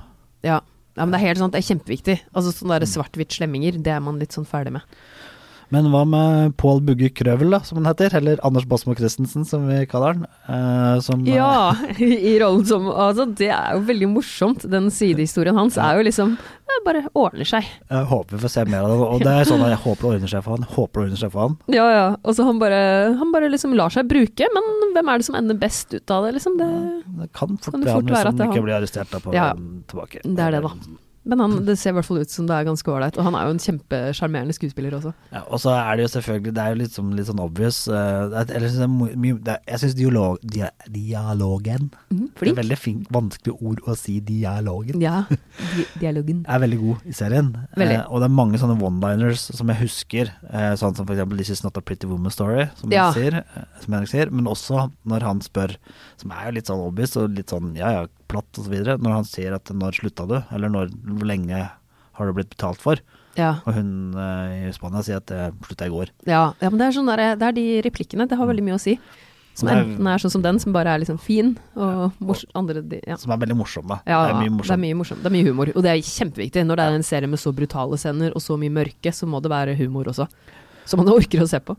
Ja. 0.45 0.59
ja, 0.61 1.07
men 1.07 1.15
det 1.15 1.21
er 1.23 1.27
helt 1.31 1.41
sant, 1.41 1.55
det 1.57 1.63
er 1.63 1.69
kjempeviktig. 1.71 2.19
Altså 2.37 2.53
sånne 2.53 2.77
Mm. 2.83 2.91
svart-hvitt 2.93 3.33
slemminger, 3.39 3.79
det 3.83 3.95
er 3.95 4.05
man 4.05 4.19
litt 4.21 4.37
sånn 4.37 4.45
ferdig 4.45 4.75
med. 4.77 4.83
Men 5.75 5.89
hva 5.91 6.05
med 6.07 6.53
Pål 6.61 6.81
Bugge 6.87 7.09
Krøvel, 7.11 7.51
da, 7.51 7.59
som 7.67 7.81
han 7.81 7.89
heter? 7.91 8.15
Eller 8.15 8.39
Anders 8.47 8.67
Basmo 8.71 8.95
Christensen, 8.95 9.43
som 9.49 9.65
vi 9.67 9.81
kaller 9.91 10.15
han. 10.15 10.27
eh, 10.47 11.01
som, 11.03 11.25
eh, 11.27 11.35
Ja, 11.35 11.73
i 11.99 12.37
rollen 12.39 12.65
som 12.69 12.87
Altså, 12.93 13.27
det 13.35 13.49
er 13.51 13.75
jo 13.75 13.81
veldig 13.89 14.09
morsomt. 14.13 14.63
Den 14.71 14.91
sidehistorien 14.95 15.57
hans 15.59 15.77
er 15.77 15.99
jo 15.99 16.05
liksom 16.07 16.37
Det 16.67 16.77
bare 16.87 17.03
ordner 17.19 17.47
seg. 17.47 17.67
Jeg 17.91 18.07
håper 18.11 18.37
vi 18.37 18.43
får 18.45 18.53
se 18.53 18.65
mer 18.71 18.85
av 18.87 18.91
det. 18.93 18.99
Og 19.07 19.21
det 19.27 19.33
er 19.33 19.49
sånn 19.49 19.63
at 19.67 19.73
jeg 19.75 19.81
håper 19.87 20.03
det 20.07 20.11
ordner 20.17 20.31
seg 20.37 20.45
for 20.47 20.57
han. 20.57 20.67
Håper 20.77 21.01
det 21.01 21.05
ordner 21.07 21.21
seg 21.25 21.33
for 21.35 21.41
han. 21.49 21.57
Ja, 21.75 21.87
ja. 21.95 22.07
Og 22.23 22.37
så 22.37 22.47
han 22.47 22.59
bare, 22.63 22.81
han 23.19 23.33
bare 23.35 23.51
liksom 23.51 23.75
lar 23.79 23.91
seg 23.95 24.07
bruke, 24.11 24.49
men 24.55 24.71
hvem 24.95 25.11
er 25.15 25.19
det 25.23 25.27
som 25.31 25.39
ender 25.39 25.59
best 25.59 25.95
ut 25.95 26.11
av 26.15 26.27
det, 26.29 26.35
liksom? 26.39 26.59
Det, 26.61 26.71
Det 27.23 27.29
kan 27.33 27.57
fort 27.59 27.73
Kan 27.75 27.83
det 27.87 27.91
fort 27.95 28.07
han 28.07 28.15
være 28.19 28.29
at 28.35 28.39
det 28.39 28.47
er 28.47 28.53
ikke 28.55 28.67
blir 28.67 28.79
arrestert 28.79 29.11
da 29.15 29.23
på 29.25 29.35
Ja, 29.35 29.51
tilbake. 29.91 30.23
det 30.23 30.47
er 30.47 30.57
det, 30.59 30.63
da. 30.67 30.73
Men 31.27 31.41
han, 31.43 31.55
det 31.67 31.75
ser 31.81 31.91
i 31.91 31.97
hvert 31.99 32.07
fall 32.07 32.21
ut 32.23 32.31
som 32.31 32.47
det 32.47 32.55
er 32.55 32.67
ganske 32.69 32.87
ålreit. 32.93 33.17
Og 33.19 33.27
han 33.27 33.35
er 33.35 33.49
jo 33.49 33.55
en 33.57 33.63
kjempesjarmerende 33.63 34.55
skuespiller 34.55 34.95
også. 34.95 35.13
Ja, 35.35 35.43
og 35.51 35.59
så 35.63 35.73
er 35.75 35.97
det 35.99 36.07
jo 36.07 36.13
selvfølgelig 36.15 36.53
Det 36.55 36.63
er 36.63 36.69
jo 36.75 36.79
litt, 36.83 36.93
som, 36.95 37.11
litt 37.19 37.27
sånn 37.27 37.43
obvious 37.43 37.81
er- 37.91 38.31
Jeg 39.67 39.79
syns 39.83 39.97
dialog, 39.99 40.39
dia, 40.43 40.71
dialogen 40.89 41.91
Det 42.11 42.51
er 42.53 42.59
veldig 42.61 42.79
fint, 42.79 43.09
vanskelig 43.13 43.57
ord 43.61 43.83
å 43.87 43.97
si 43.99 44.21
dialogen. 44.21 45.01
Ja, 45.03 45.25
di 45.29 45.87
dialogen. 46.01 46.45
Er 46.57 46.61
veldig 46.63 46.79
god 46.81 47.07
i 47.11 47.13
serien. 47.17 47.51
Eh, 47.77 48.03
og 48.07 48.21
det 48.23 48.29
er 48.29 48.35
mange 48.37 48.59
sånne 48.61 48.79
one-liners 48.81 49.49
som 49.57 49.69
jeg 49.73 49.81
husker. 49.83 50.31
Uh, 50.47 50.75
sånn 50.79 50.95
som 50.97 51.07
eksempel 51.11 51.37
'This 51.39 51.51
is 51.51 51.65
not 51.65 51.77
a 51.77 51.81
pretty 51.83 52.07
woman 52.07 52.31
story', 52.31 52.69
som, 52.79 52.93
Ja. 52.93 53.11
sier, 53.13 53.43
som 53.83 53.93
Henrik 53.95 54.09
sier. 54.13 54.31
Men 54.31 54.47
også 54.47 54.91
når 55.07 55.23
han 55.23 55.41
spør, 55.41 55.77
som 56.17 56.31
er 56.31 56.47
jo 56.47 56.53
litt 56.53 56.67
sånn 56.71 56.81
obvious 56.87 57.17
og 57.17 57.31
litt 57.37 57.49
sånn 57.51 57.75
ja 57.77 57.91
ja, 57.91 58.07
platt 58.29 58.59
og 58.59 58.67
så 58.67 58.73
videre, 58.73 58.97
når 58.99 59.13
han 59.21 59.25
sier 59.29 59.55
at 59.55 59.65
'når 59.65 60.01
slutta 60.01 60.27
du', 60.27 60.43
eller 60.55 60.69
når, 60.69 60.91
'hvor 60.91 61.27
lenge 61.27 61.71
har 62.17 62.27
du 62.27 62.33
blitt 62.33 62.51
betalt 62.51 62.81
for'? 62.81 63.01
Ja. 63.37 63.61
Og 63.67 63.75
hun 63.75 64.15
eh, 64.17 64.69
i 64.69 64.73
Spania 64.73 65.03
sier 65.05 65.19
at 65.21 65.27
det 65.27 65.53
slutta 65.67 65.87
i 65.87 65.93
går. 65.93 66.09
Ja, 66.27 66.55
ja, 66.61 66.71
men 66.71 66.79
det 66.79 66.87
er, 66.89 66.97
sånn 66.97 67.07
der, 67.07 67.37
det 67.37 67.43
er 67.43 67.53
de 67.53 67.83
replikkene. 67.85 68.29
Det 68.29 68.39
har 68.39 68.47
veldig 68.49 68.65
mye 68.65 68.79
å 68.79 68.81
si. 68.81 68.99
Som 69.57 69.69
er- 69.69 69.85
enten 69.85 70.07
er 70.07 70.19
sånn 70.21 70.31
som 70.33 70.43
den, 70.43 70.59
som 70.59 70.73
bare 70.73 70.93
er 70.93 71.01
liksom 71.01 71.19
fin, 71.19 71.57
og 71.77 72.13
mors 72.21 72.45
andre 72.55 72.83
ja. 73.07 73.17
Som 73.17 73.33
er 73.33 73.39
veldig 73.39 73.57
morsomme. 73.57 74.01
Ja, 74.07 74.27
det 74.27 74.35
er 74.37 74.51
mye 74.51 74.63
det 74.63 74.71
er 74.71 74.77
mye 74.77 74.95
morsom. 74.97 75.17
Det 75.23 75.27
er 75.27 75.37
mye 75.37 75.49
humor. 75.49 75.73
Og 75.75 75.83
det 75.83 75.93
er 75.93 76.03
kjempeviktig. 76.05 76.65
Når 76.67 76.77
det 76.77 76.85
er 76.85 76.97
en 76.97 77.03
serie 77.03 77.27
med 77.29 77.39
så 77.39 77.53
brutale 77.57 77.97
scener 77.97 78.33
og 78.37 78.43
så 78.45 78.59
mye 78.61 78.69
mørke, 78.73 79.13
så 79.13 79.27
må 79.27 79.41
det 79.41 79.51
være 79.51 79.77
humor 79.77 80.05
også. 80.05 80.29
Som 80.85 81.01
man 81.01 81.09
orker 81.09 81.41
å 81.41 81.49
se 81.49 81.59
på. 81.59 81.77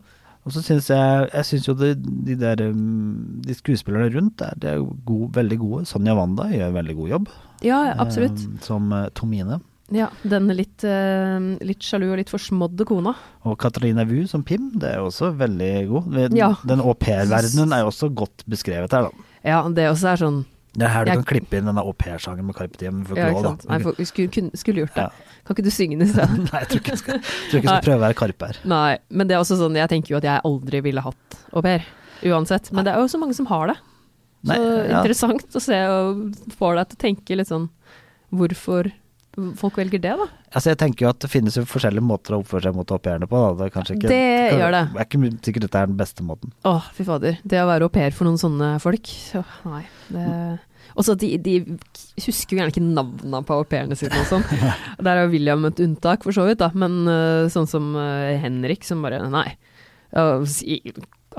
Og 0.48 0.54
så 0.56 0.62
syns 0.64 0.88
jeg 0.88 1.28
Jeg 1.28 1.44
syns 1.44 1.68
jo 1.68 1.74
de, 1.76 1.92
de 1.94 2.36
der 2.40 2.62
um, 2.70 3.40
De 3.44 3.56
skuespillerne 3.56 4.08
rundt 4.14 4.44
er, 4.44 4.56
de 4.56 4.70
er 4.72 4.84
gode, 5.04 5.30
veldig 5.36 5.58
gode. 5.60 5.86
Sonja 5.90 6.16
Wanda 6.16 6.48
gjør 6.52 6.70
en 6.70 6.78
veldig 6.78 6.96
god 7.02 7.12
jobb. 7.14 7.32
Ja, 7.66 7.80
absolutt. 8.00 8.40
eh, 8.40 8.60
som 8.64 8.92
eh, 8.94 9.10
Tomine. 9.18 9.60
Ja, 9.94 10.10
den 10.28 10.50
litt, 10.52 10.84
eh, 10.84 11.38
litt 11.64 11.84
sjalu 11.84 12.10
og 12.10 12.18
litt 12.20 12.32
forsmådde 12.32 12.84
kona. 12.88 13.14
Og 13.48 13.56
Katarina 13.60 14.04
Wu 14.08 14.26
som 14.28 14.44
Pim, 14.44 14.68
det 14.76 14.94
er 14.94 15.04
også 15.04 15.30
veldig 15.38 15.72
god. 15.88 16.10
Den, 16.12 16.36
ja. 16.36 16.50
au 16.76 16.92
pair-verdenen 16.92 17.72
er 17.72 17.84
jo 17.84 17.92
også 17.92 18.10
godt 18.12 18.44
beskrevet 18.50 18.92
her, 18.92 19.08
da. 19.08 19.28
Ja, 19.46 19.62
det 19.72 19.88
også 19.88 20.12
er 20.12 20.20
sånn 20.20 20.42
Det 20.78 20.86
er 20.86 20.92
her 20.94 21.04
du 21.06 21.10
Jeg- 21.10 21.18
kan 21.22 21.26
klippe 21.32 21.58
inn 21.58 21.66
denne 21.68 21.82
au 21.82 21.92
pair-sangen 21.92 22.46
med 22.46 22.54
Carpe 22.56 22.78
Diem. 22.80 23.00
Ja, 23.16 23.28
ikke 23.32 23.42
sant. 23.44 23.66
Nei, 23.68 23.78
for, 23.82 23.98
vi 23.98 24.06
skulle, 24.08 24.50
skulle 24.54 24.84
gjort 24.84 24.94
det. 24.94 25.06
Ja. 25.08 25.36
Kan 25.48 25.56
ikke 25.56 25.64
du 25.66 25.70
synge 25.74 25.98
det 25.98 26.08
isteden? 26.10 26.44
Nei, 26.52 26.60
jeg 26.62 26.68
tror 26.70 26.82
ikke 26.82 26.92
jeg 26.94 27.02
skal, 27.02 27.20
tror 27.22 27.46
ikke 27.48 27.58
jeg 27.58 27.68
skal 27.68 27.86
prøve 27.88 27.98
å 27.98 28.04
være 28.06 28.18
Karpe 28.22 28.50
her. 28.52 28.60
Nei, 28.70 28.98
men 29.10 29.26
det 29.30 29.36
er 29.36 29.42
også 29.42 29.58
sånn, 29.60 29.78
jeg 29.80 29.90
tenker 29.92 30.14
jo 30.14 30.20
at 30.20 30.28
jeg 30.28 30.44
aldri 30.52 30.82
ville 30.86 31.02
hatt 31.04 31.38
au 31.52 31.62
pair. 31.64 31.86
Uansett. 32.28 32.70
Men 32.74 32.84
det 32.86 32.94
er 32.94 33.02
jo 33.02 33.10
så 33.10 33.18
mange 33.22 33.34
som 33.38 33.46
har 33.50 33.72
det. 33.72 33.76
Så 34.46 34.52
Nei, 34.54 34.58
ja. 34.62 35.00
interessant 35.00 35.56
å 35.58 35.60
se 35.62 35.78
og 35.90 36.20
får 36.58 36.78
deg 36.78 36.88
til 36.92 36.98
å 36.98 37.02
tenke 37.02 37.36
litt 37.40 37.50
sånn 37.50 37.68
hvorfor 38.34 38.92
folk 39.58 39.78
velger 39.80 40.02
det, 40.02 40.14
da. 40.20 40.28
Altså, 40.52 40.72
jeg 40.72 40.80
tenker 40.80 41.06
jo 41.06 41.10
at 41.12 41.20
det 41.24 41.30
finnes 41.32 41.56
jo 41.58 41.64
forskjellige 41.68 42.04
måter 42.04 42.36
å 42.36 42.42
oppføre 42.42 42.68
seg 42.68 42.76
mot 42.76 42.94
au 42.94 43.00
pairene 43.02 43.28
på. 43.30 43.42
Da. 43.42 43.50
Det, 43.58 43.66
er 43.68 43.74
kanskje 43.74 43.98
ikke, 43.98 44.12
Det 44.12 44.60
gjør 44.60 44.76
det. 44.76 44.84
Det 44.94 45.02
er 45.02 45.08
ikke 45.08 45.32
sikkert 45.48 45.66
dette 45.68 45.82
er 45.82 45.90
den 45.90 45.98
beste 46.00 46.26
måten. 46.26 46.54
Å, 46.68 46.78
fy 46.96 47.06
fader. 47.08 47.42
Det 47.44 47.60
å 47.62 47.68
være 47.70 47.88
au 47.88 47.92
pair 47.92 48.16
for 48.16 48.28
noen 48.28 48.40
sånne 48.40 48.72
folk, 48.84 49.12
så 49.32 49.44
nei. 49.68 49.84
Det 50.12 50.26
også 50.98 51.14
de, 51.20 51.34
de 51.42 51.54
husker 52.24 52.54
jo 52.56 52.60
gjerne 52.60 52.72
ikke 52.72 52.82
navnene 52.82 53.42
på 53.46 53.58
au 53.58 53.66
pairene 53.68 53.98
sine 53.98 54.18
og 54.18 54.30
sånn. 54.30 54.46
Der 55.04 55.22
er 55.22 55.30
William 55.30 55.66
et 55.68 55.82
unntak, 55.84 56.24
for 56.26 56.34
så 56.34 56.46
vidt, 56.48 56.62
da. 56.62 56.72
Men 56.78 57.04
øh, 57.06 57.50
sånn 57.52 57.68
som 57.70 57.92
øh, 57.94 58.34
Henrik, 58.42 58.86
som 58.88 59.04
bare 59.04 59.22
Nei. 59.30 59.50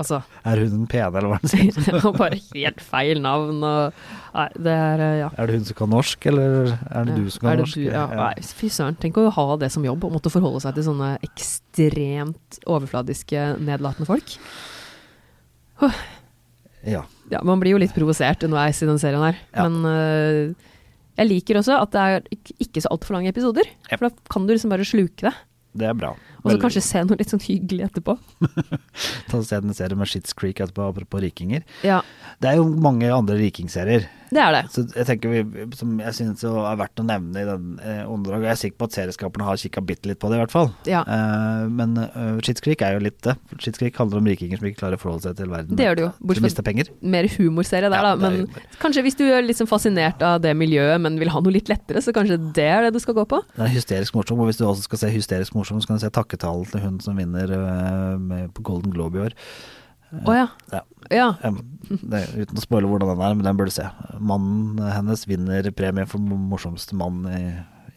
Ja, 0.00 0.16
altså 0.16 0.22
Er 0.48 0.60
hun 0.64 0.70
den 0.72 0.86
pene, 0.88 1.10
eller 1.20 1.28
hva 1.28 1.36
er 1.36 1.44
det 1.44 1.50
sier? 1.52 2.12
Bare 2.16 2.38
helt 2.54 2.80
feil 2.80 3.20
navn 3.20 3.60
og 3.60 3.98
Nei, 4.32 4.46
det 4.56 4.72
er 4.72 5.02
øh, 5.04 5.16
Ja. 5.20 5.28
Er 5.36 5.50
det 5.50 5.58
hun 5.58 5.64
som 5.68 5.76
kan 5.82 5.90
norsk, 5.92 6.26
eller 6.30 6.70
er 6.88 7.04
det 7.10 7.16
du 7.18 7.28
som 7.34 7.44
kan 7.44 7.60
norsk? 7.60 7.76
du? 7.76 7.88
Ja, 7.90 8.06
nei, 8.14 8.32
fy 8.56 8.70
søren. 8.72 8.96
Tenk 9.02 9.18
å 9.20 9.26
ha 9.36 9.46
det 9.60 9.68
som 9.74 9.84
jobb, 9.84 10.06
og 10.08 10.14
måtte 10.16 10.32
forholde 10.32 10.62
seg 10.64 10.76
til 10.78 10.86
sånne 10.86 11.12
ekstremt 11.26 12.60
overfladiske, 12.70 13.44
nedlatende 13.60 14.06
folk. 14.08 14.36
ja. 16.86 17.04
Ja, 17.30 17.42
man 17.46 17.60
blir 17.62 17.76
jo 17.76 17.80
litt 17.82 17.92
provosert 17.94 18.42
underveis 18.46 18.80
i 18.82 18.88
den 18.88 18.98
serien 18.98 19.22
her. 19.22 19.36
Ja. 19.54 19.66
Men 19.68 19.84
uh, 19.86 20.70
jeg 21.20 21.28
liker 21.30 21.60
også 21.60 21.76
at 21.78 21.92
det 21.94 22.00
er 22.06 22.24
ikke- 22.64 22.82
så 22.82 22.90
altfor 22.90 23.14
lange 23.18 23.30
episoder. 23.30 23.66
Ja. 23.90 23.96
For 23.98 24.08
da 24.08 24.14
kan 24.32 24.46
du 24.48 24.54
liksom 24.54 24.70
bare 24.72 24.86
sluke 24.88 25.28
det. 25.28 25.34
Det 25.78 25.86
er 25.86 25.94
bra. 25.94 26.14
Og 26.44 26.52
så 26.54 26.60
kanskje 26.62 26.82
se 26.84 27.02
noe 27.04 27.18
litt 27.20 27.32
sånn 27.32 27.42
hyggelig 27.44 27.88
etterpå. 27.90 28.16
Ta 29.30 29.42
se 29.44 29.58
en 29.60 29.74
serie 29.76 29.98
med 29.98 30.08
Shits 30.10 30.36
Creek 30.36 30.60
etterpå, 30.62 30.88
apropos 30.90 31.22
rikinger. 31.24 31.66
Ja, 31.86 32.00
Det 32.40 32.48
er 32.52 32.60
jo 32.60 32.68
mange 32.80 33.10
andre 33.12 33.36
rikingserier. 33.40 34.06
det 34.30 34.38
er 34.40 34.54
det. 34.54 34.62
Så 34.72 34.84
jeg 34.94 35.06
tenker 35.08 35.32
vi, 35.32 35.64
som 35.76 35.98
jeg 36.00 36.14
synes 36.14 36.44
er 36.46 36.76
verdt 36.78 37.02
å 37.02 37.04
nevne 37.04 37.42
i 37.42 37.46
den 37.48 37.72
eh, 37.82 38.02
åndedrag, 38.06 38.44
jeg 38.46 38.52
er 38.54 38.60
sikker 38.60 38.78
på 38.78 38.88
at 38.88 38.96
serieskaperne 38.96 39.46
har 39.48 39.58
kikka 39.60 39.82
bitte 39.84 40.08
litt 40.08 40.20
på 40.22 40.30
det, 40.30 40.38
i 40.38 40.42
hvert 40.44 40.54
fall. 40.54 40.70
Ja. 40.88 41.02
Eh, 41.02 41.64
men 41.68 41.96
uh, 41.98 42.38
Shits 42.46 42.62
Creek 42.64 42.84
er 42.86 42.94
jo 42.96 43.02
litt 43.04 43.18
det. 43.26 43.34
Shits 43.58 43.80
Creek 43.82 43.98
handler 44.00 44.22
om 44.22 44.30
rikinger 44.30 44.60
som 44.60 44.70
ikke 44.70 44.80
klarer 44.84 45.00
å 45.00 45.02
forholde 45.02 45.26
seg 45.26 45.36
til 45.40 45.50
verden. 45.50 45.76
Det 45.76 45.88
gjør 45.88 45.98
det 45.98 46.06
jo. 46.06 46.12
Bortsett 46.30 46.62
fra 46.62 46.86
mer 47.16 47.28
humorserie 47.34 47.90
der, 47.90 47.98
Ja, 47.98 48.14
da. 48.14 48.14
Men 48.22 48.46
humor. 48.46 48.70
kanskje 48.80 49.04
hvis 49.04 49.18
du 49.18 49.26
er 49.26 49.42
litt 49.44 49.58
sånn 49.60 49.68
fascinert 49.70 50.22
av 50.24 50.38
det 50.44 50.54
miljøet, 50.56 51.02
men 51.02 51.18
vil 51.20 51.32
ha 51.34 51.42
noe 51.42 51.56
litt 51.58 51.68
lettere, 51.72 52.00
så 52.04 52.14
kanskje 52.16 52.38
det 52.54 52.68
er 52.70 52.86
det 52.86 52.94
du 52.94 53.02
skal 53.02 53.18
gå 53.18 53.26
på? 53.28 53.42
Den 53.56 53.66
er 53.66 53.74
hysterisk 53.74 54.14
morsom, 54.16 54.40
og 54.40 54.48
hvis 54.50 54.62
du 54.62 54.64
også 54.68 54.86
skal 54.86 55.02
se 55.04 55.12
hysterisk 55.12 55.58
morsom, 55.58 55.82
så 55.82 55.90
kan 55.90 55.98
du 55.98 56.04
se 56.06 56.12
takketalen 56.30 56.70
til 56.70 56.84
hun 56.84 57.00
som 57.02 57.18
vinner 57.18 57.50
eh, 57.50 58.16
med, 58.18 58.54
på 58.54 58.62
Golden 58.62 58.94
Globe 58.94 59.18
i 59.18 59.26
år. 59.28 59.36
Å 60.26 60.34
ja. 60.34 60.46
Ja. 60.72 60.84
Ja. 61.10 61.26
Det, 61.40 62.22
uten 62.34 62.58
å 62.58 62.62
spoile 62.62 62.88
hvordan 62.90 63.12
den 63.12 63.22
er, 63.22 63.34
men 63.34 63.46
den 63.46 63.58
bør 63.58 63.70
du 63.70 63.74
se. 63.74 63.86
Mannen 64.18 64.80
hennes 64.90 65.26
vinner 65.26 65.70
premie 65.74 66.06
for 66.10 66.22
morsomste 66.22 66.98
mann 66.98 67.22
i, 67.30 67.42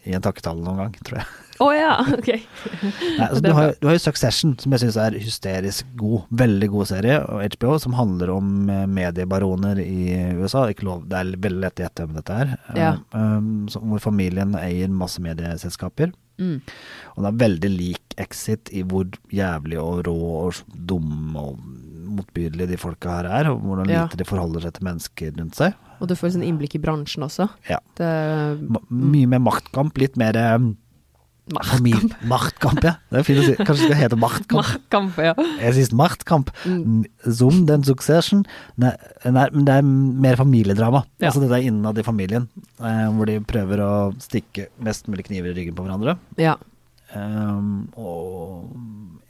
i 0.09 0.13
en 0.13 0.23
takketale 0.23 0.61
noen 0.61 0.83
gang, 0.83 0.99
tror 1.01 1.21
jeg. 1.21 1.31
Å 1.61 1.67
ja, 1.73 1.91
ok. 2.17 2.29
Nei, 2.29 3.27
altså, 3.27 3.41
du, 3.45 3.49
har, 3.53 3.73
du 3.81 3.87
har 3.89 3.97
jo 3.97 4.01
Succession, 4.01 4.53
som 4.61 4.73
jeg 4.73 4.85
syns 4.85 4.97
er 5.01 5.17
hysterisk 5.21 5.89
god. 5.99 6.25
Veldig 6.43 6.69
god 6.73 6.89
serie, 6.89 7.19
og 7.25 7.43
HBO, 7.57 7.77
som 7.81 7.97
handler 7.97 8.33
om 8.33 8.69
eh, 8.69 8.85
mediebaroner 8.89 9.81
i 9.83 10.13
USA. 10.37 10.67
Ikke 10.69 10.87
lov, 10.89 11.05
det 11.09 11.19
er 11.19 11.33
veldig 11.33 11.65
lett 11.65 11.81
å 11.81 11.87
gjette 11.87 12.05
hvem 12.05 12.19
dette 12.21 12.41
er. 12.45 12.55
Ja. 12.77 12.91
Eh, 13.13 13.37
um, 13.37 13.87
hvor 13.93 14.05
familien 14.05 14.57
eier 14.59 14.93
masse 14.93 15.21
medieselskaper. 15.23 16.13
Mm. 16.41 16.59
Og 17.13 17.23
det 17.23 17.29
er 17.29 17.41
veldig 17.43 17.71
lik 17.73 18.17
Exit 18.21 18.69
i 18.73 18.83
hvor 18.85 19.07
jævlig 19.33 19.79
og 19.81 20.03
rå 20.07 20.17
og 20.43 20.59
dumme 20.73 21.39
og 21.39 21.59
motbydelige 22.13 22.73
de 22.73 22.77
folka 22.77 23.17
her 23.17 23.29
er, 23.39 23.49
og 23.51 23.61
hvordan 23.61 23.89
Ja. 23.89 24.03
lite 24.05 24.19
de 24.19 24.27
forholder 24.27 24.61
seg 24.61 24.73
til 24.73 24.85
mennesker 24.85 25.33
rundt 25.39 25.55
seg. 25.55 25.73
Og 25.99 26.07
du 26.09 26.15
får 26.15 26.35
sånn 26.35 26.45
innblikk 26.45 26.75
i 26.75 26.83
bransjen 26.83 27.23
også. 27.23 27.47
Ja. 27.69 27.79
Det, 27.97 28.09
mm. 28.59 28.77
mye 28.89 29.27
mer 29.27 29.39
maktkamp, 29.39 29.97
litt 29.97 30.17
mer 30.19 30.37
um, 30.55 30.73
familie- 31.67 32.15
Machtkamp, 32.29 32.83
ja. 32.83 32.95
Det 33.11 33.19
er 33.19 33.23
fint 33.27 33.39
å 33.41 33.45
si. 33.45 33.55
Kanskje 33.59 33.87
det 33.87 33.89
skal 33.89 33.99
hete 33.99 34.19
machtkamp. 34.19 34.59
Machtkamp, 34.61 35.17
ja. 35.17 35.33
Jeg 35.59 35.73
sier 35.75 35.95
machtkamp. 35.99 36.51
Mm. 36.65 37.03
Som 37.39 37.65
den 37.69 37.83
succession. 37.83 38.45
Nei, 38.79 38.93
nei, 39.25 39.47
men 39.51 39.65
det 39.67 39.75
er 39.79 39.81
mer 39.83 40.39
familiedrama. 40.39 41.03
Ja. 41.19 41.29
Altså 41.31 41.43
dette 41.43 41.59
er 41.59 41.67
innad 41.69 41.97
i 41.99 42.05
familien, 42.07 42.47
eh, 42.79 43.07
hvor 43.11 43.25
de 43.29 43.39
prøver 43.41 43.83
å 43.83 43.91
stikke 44.23 44.67
mest 44.79 45.07
mulig 45.11 45.25
kniver 45.27 45.51
i 45.51 45.57
ryggen 45.59 45.75
på 45.75 45.83
hverandre. 45.87 46.17
ja. 46.37 46.55
Um, 47.13 47.89
og 47.99 48.69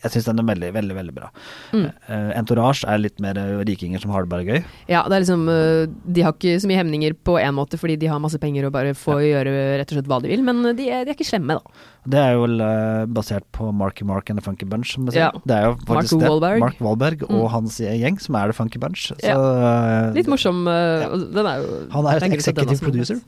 jeg 0.03 0.11
syns 0.11 0.25
den 0.27 0.39
er 0.41 0.47
veldig, 0.49 0.69
veldig 0.75 0.95
veldig 0.97 1.13
bra. 1.15 1.29
Mm. 1.71 1.85
Uh, 2.09 2.31
Entourage 2.35 2.83
er 2.91 2.99
litt 2.99 3.21
mer 3.23 3.37
eh, 3.39 3.61
rikinger 3.67 4.01
som 4.03 4.11
har 4.11 4.25
det 4.25 4.31
bare 4.33 4.43
gøy. 4.43 4.57
Ja, 4.91 5.05
det 5.07 5.15
er 5.15 5.23
liksom 5.23 5.45
øh, 5.47 5.85
De 6.15 6.25
har 6.25 6.33
ikke 6.35 6.57
så 6.59 6.67
mye 6.67 6.79
hemninger 6.81 7.15
på 7.23 7.37
én 7.39 7.55
måte 7.55 7.79
fordi 7.79 7.95
de 8.01 8.09
har 8.11 8.19
masse 8.19 8.39
penger 8.41 8.67
og 8.67 8.73
bare 8.75 8.91
får 8.99 9.21
gjøre 9.23 9.53
rett 9.79 9.93
og 9.93 9.95
slett 9.97 10.09
hva 10.11 10.19
de 10.23 10.31
vil, 10.33 10.43
men 10.43 10.59
de 10.75 10.89
er, 10.91 11.05
de 11.07 11.13
er 11.13 11.15
ikke 11.15 11.27
slemme, 11.29 11.55
da. 11.55 11.85
Det 12.03 12.19
er 12.19 12.33
jo 12.35 12.49
eh, 12.51 13.05
basert 13.15 13.45
på 13.55 13.69
Marky 13.71 14.03
Mark 14.03 14.27
and 14.29 14.41
The 14.41 14.43
Funky 14.43 14.67
Bunch. 14.67 14.91
Som 14.97 15.07
jeg 15.07 15.15
sier. 15.15 15.29
Ja. 15.29 15.43
Det 15.47 15.55
er 15.55 15.69
jo 15.69 15.77
faktisk 15.87 16.17
Mark 16.19 16.25
det. 16.25 16.31
Wahlberg. 16.33 16.59
Mark 16.65 16.81
Wahlberg 16.83 17.23
og 17.29 17.37
Mm. 17.45 17.47
hans 17.55 17.77
gjeng 17.79 18.19
som 18.19 18.35
er 18.35 18.51
The 18.51 18.57
Funky 18.59 18.79
Bunch. 18.83 19.05
Så, 19.13 19.15
Ja. 19.23 19.37
eh, 19.39 20.11
Litt 20.19 20.27
morsom. 20.27 20.65
Ja. 20.67 21.07
Den 21.15 21.45
er 21.47 21.63
jo 21.63 21.87
Han 21.95 22.05
er 22.11 22.19
det 22.19 22.27
den 22.27 22.33
executive 22.39 22.79
producer. 22.83 23.21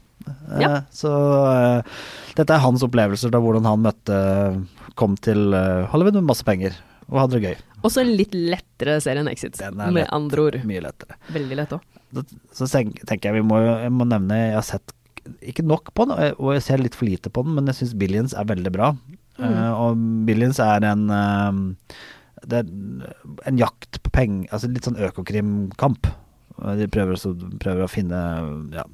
Ja. 0.59 0.69
Eh, 0.77 0.81
Så 0.93 1.11
eh, 1.51 1.95
dette 2.37 2.55
er 2.55 2.63
hans 2.63 2.83
opplevelser 2.85 3.31
da 3.33 3.41
hvordan 3.43 3.67
han 3.69 3.83
møtte 3.85 4.17
Kom 4.99 5.15
til 5.19 5.53
eh, 5.53 5.85
Hollywood 5.91 6.15
med 6.21 6.29
masse 6.29 6.45
penger 6.47 6.75
og 7.05 7.19
hadde 7.19 7.37
det 7.37 7.49
gøy. 7.51 7.57
Også 7.85 8.01
en 8.01 8.13
litt 8.17 8.31
lettere 8.33 8.95
serie 9.03 9.21
enn 9.21 9.27
Exit, 9.29 9.59
med 9.77 9.93
lett. 9.93 10.07
andre 10.15 10.41
ord. 10.47 10.55
Mye 10.65 10.81
lettere. 10.81 11.17
Veldig 11.35 11.57
lett 11.59 11.75
òg. 11.75 11.83
Så 12.55 12.65
tenker 12.71 13.27
jeg 13.29 13.35
vi 13.35 13.43
må, 13.45 13.59
jeg 13.61 13.91
må 13.93 14.07
nevne 14.09 14.39
Jeg 14.39 14.55
har 14.55 14.65
sett 14.65 14.93
ikke 15.45 15.65
nok 15.65 15.91
på 15.93 16.07
den, 16.09 16.33
og 16.41 16.49
jeg 16.55 16.63
ser 16.65 16.81
litt 16.81 16.97
for 16.97 17.05
lite 17.05 17.29
på 17.33 17.43
den, 17.45 17.53
men 17.59 17.69
jeg 17.69 17.77
syns 17.83 17.93
Billions 18.01 18.33
er 18.33 18.47
veldig 18.49 18.71
bra. 18.73 18.89
Mm. 19.37 19.53
Og 19.83 20.01
Billions 20.25 20.57
er 20.63 20.85
en 20.89 21.05
Det 22.41 22.63
er 22.63 22.73
en 23.51 23.57
jakt 23.59 23.99
på 24.01 24.13
penger 24.15 24.49
Altså 24.55 24.69
litt 24.71 24.85
sånn 24.87 24.97
økokrimkamp. 25.09 26.07
De 26.79 26.87
prøver, 26.87 27.17
også, 27.19 27.35
prøver 27.61 27.83
å 27.85 27.91
finne 27.91 28.19
ja, 28.73 28.85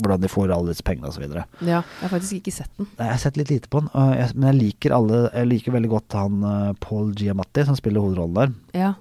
hvordan 0.00 0.22
de 0.22 0.30
får 0.30 0.52
alle 0.54 0.72
disse 0.72 0.84
pengene 0.86 1.10
osv. 1.10 1.24
Ja, 1.26 1.80
jeg 1.80 1.82
har 2.02 2.12
faktisk 2.12 2.38
ikke 2.40 2.54
sett 2.54 2.72
den. 2.78 2.90
Jeg 2.98 3.12
har 3.12 3.22
sett 3.22 3.40
litt 3.40 3.52
lite 3.52 3.72
på 3.72 3.82
den, 3.82 3.90
jeg, 4.16 4.30
men 4.36 4.50
jeg 4.50 4.58
liker 4.60 4.94
alle 4.96 5.24
Jeg 5.32 5.50
liker 5.50 5.74
veldig 5.76 5.90
godt 5.92 6.16
han 6.18 6.46
eh, 6.46 6.70
Paul 6.82 7.12
Giamatti 7.18 7.66
som 7.68 7.78
spiller 7.78 8.04
hovedrollen 8.04 8.38
der. 8.38 8.54
Ja. 8.76 8.92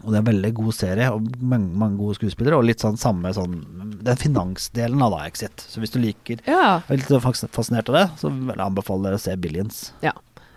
Og 0.00 0.12
det 0.12 0.16
er 0.16 0.22
en 0.22 0.30
veldig 0.30 0.50
god 0.56 0.74
serie, 0.76 1.08
og 1.12 1.26
mange, 1.42 1.74
mange 1.76 1.98
gode 2.00 2.16
skuespillere, 2.16 2.56
og 2.56 2.64
litt 2.64 2.80
sånn 2.80 2.96
samme 3.00 3.32
sånn 3.36 3.58
den 4.00 4.20
finansdelen 4.20 5.02
av 5.04 5.12
da 5.16 5.24
Exit. 5.26 5.64
Så 5.68 5.82
hvis 5.82 5.92
du 5.92 5.98
liker 6.00 6.40
Ja, 6.46 6.80
er 6.86 7.00
litt 7.00 7.50
fascinert 7.52 7.90
av 7.92 7.98
det, 7.98 8.06
så 8.22 8.30
vil 8.32 8.54
jeg 8.54 8.64
anbefale 8.64 9.08
dere 9.08 9.20
å 9.20 9.22
se 9.22 9.36
Billions. 9.40 9.82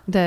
Det, 0.06 0.24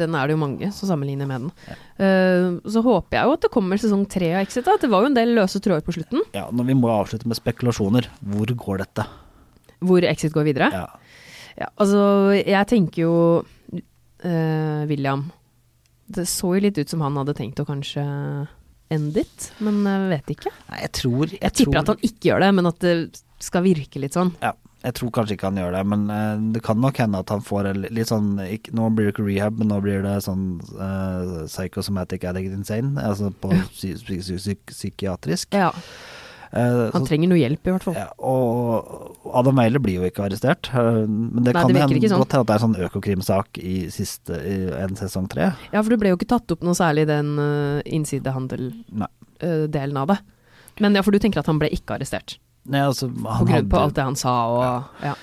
den 0.00 0.14
er 0.18 0.26
det 0.26 0.34
jo 0.34 0.40
mange 0.40 0.70
som 0.74 0.88
sammenligner 0.90 1.28
med 1.30 1.44
den. 1.46 1.74
Eh, 2.02 2.46
så 2.70 2.82
håper 2.82 3.18
jeg 3.18 3.28
jo 3.28 3.34
at 3.36 3.44
det 3.46 3.52
kommer 3.54 3.78
sesong 3.78 4.02
tre 4.10 4.32
av 4.34 4.42
Exit. 4.42 4.66
Da. 4.66 4.74
Det 4.80 4.90
var 4.90 5.04
jo 5.04 5.10
en 5.12 5.18
del 5.18 5.34
løse 5.36 5.60
tråder 5.62 5.84
på 5.86 5.94
slutten, 5.94 6.24
Ja, 6.34 6.48
når 6.50 6.66
vi 6.72 6.74
må 6.78 6.90
avslutte 6.90 7.30
med 7.30 7.38
spekulasjoner. 7.38 8.10
Hvor 8.34 8.54
går 8.66 8.82
dette? 8.86 9.06
hvor 9.84 10.00
Exit 10.08 10.32
går 10.32 10.46
videre. 10.46 10.70
Ja. 10.72 10.86
Ja, 11.58 11.66
altså, 11.76 12.32
jeg 12.34 12.66
tenker 12.70 13.02
jo 13.04 13.14
uh, 14.24 14.80
William 14.88 15.26
Det 16.08 16.24
så 16.26 16.54
jo 16.56 16.62
litt 16.64 16.78
ut 16.80 16.90
som 16.90 17.02
han 17.04 17.18
hadde 17.20 17.34
tenkt 17.38 17.60
å 17.62 17.66
kanskje 17.68 18.02
end 18.94 19.16
it, 19.20 19.50
men 19.64 19.82
jeg 19.86 20.08
vet 20.10 20.32
ikke. 20.34 20.50
Nei, 20.70 20.80
jeg 20.82 20.92
tror 20.98 21.26
Jeg, 21.28 21.38
Jeg 21.42 21.54
tipper 21.60 21.72
tror, 21.72 21.80
at 21.82 21.92
han 21.92 22.02
ikke 22.10 22.28
gjør 22.30 22.42
det, 22.44 22.50
men 22.58 22.70
at 22.72 22.80
det 22.84 22.94
skal 23.44 23.64
virke 23.64 24.02
litt 24.02 24.16
sånn. 24.16 24.32
ja, 24.42 24.50
jeg 24.84 24.94
tror 24.98 25.10
kanskje 25.16 25.34
ikke 25.38 25.48
han 25.48 25.56
gjør 25.60 25.72
det, 25.78 25.84
men 25.90 26.00
eh, 26.12 26.34
det 26.54 26.60
kan 26.66 26.78
nok 26.80 26.96
hende 27.00 27.18
at 27.24 27.30
han 27.32 27.40
får 27.44 27.62
en 27.72 27.80
litt 27.88 28.10
sånn 28.12 28.28
ikke, 28.44 28.74
Nå 28.76 28.82
blir 28.94 29.04
det 29.08 29.14
ikke 29.16 29.28
rehab, 29.28 29.54
men 29.58 29.68
nå 29.72 29.78
blir 29.84 30.00
det 30.04 30.18
sånn 30.26 30.44
eh, 30.76 31.46
psychosomatic 31.48 32.20
addict 32.28 32.52
insane. 32.52 32.90
Altså 33.00 33.32
på 33.32 33.48
psy 33.72 33.94
psy 33.96 34.16
psy 34.20 34.36
psy 34.36 34.54
psykiatrisk. 34.74 35.48
Ja, 35.56 35.70
Eh, 36.54 36.90
Han 36.92 37.02
så- 37.02 37.06
trenger 37.08 37.28
noe 37.28 37.38
hjelp, 37.38 37.66
i 37.66 37.70
hvert 37.72 37.82
fall. 37.82 37.94
Ja, 37.98 38.08
og 38.22 39.18
Adam 39.34 39.56
Weiler 39.58 39.80
blir 39.82 39.94
jo 39.98 40.04
ikke 40.06 40.22
arrestert. 40.28 40.70
eh, 40.72 41.06
Men 41.06 41.42
det 41.42 41.52
Nei, 41.54 41.62
kan 41.62 41.72
det 41.72 41.80
hende, 41.82 42.08
sånn. 42.08 42.20
at 42.20 42.28
det 42.46 42.54
er 42.54 42.58
sånn 42.58 42.76
Økokrim-sak 42.78 43.58
i 43.58 43.88
siste 43.90 44.34
i 44.38 44.70
en 44.70 44.94
sesong 44.94 45.26
tre. 45.28 45.52
Ja, 45.72 45.82
for 45.82 45.90
det 45.90 45.98
ble 45.98 46.08
jo 46.10 46.16
ikke 46.16 46.28
tatt 46.28 46.50
opp 46.52 46.62
noe 46.62 46.74
særlig 46.74 47.06
den 47.08 47.38
uh, 47.40 47.82
innsidehandel-delen 47.86 49.96
uh, 49.96 50.00
av 50.00 50.06
det. 50.08 50.18
Men 50.78 50.94
ja, 50.94 51.02
for 51.02 51.10
du 51.10 51.18
tenker 51.18 51.38
at 51.40 51.46
han 51.46 51.58
ble 51.58 51.68
ikke 51.70 51.94
arrestert? 51.98 52.38
Nei, 52.64 52.80
altså, 52.80 53.10
På 53.12 53.44
grunn 53.44 53.70
på 53.70 53.80
alt 53.80 53.96
det 53.98 54.04
han 54.06 54.16
sa 54.16 54.34
og 54.48 55.04
ja. 55.04 55.14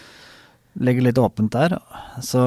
legger 0.81 1.07
litt 1.07 1.21
åpent 1.21 1.53
der. 1.55 1.77
Så 2.21 2.41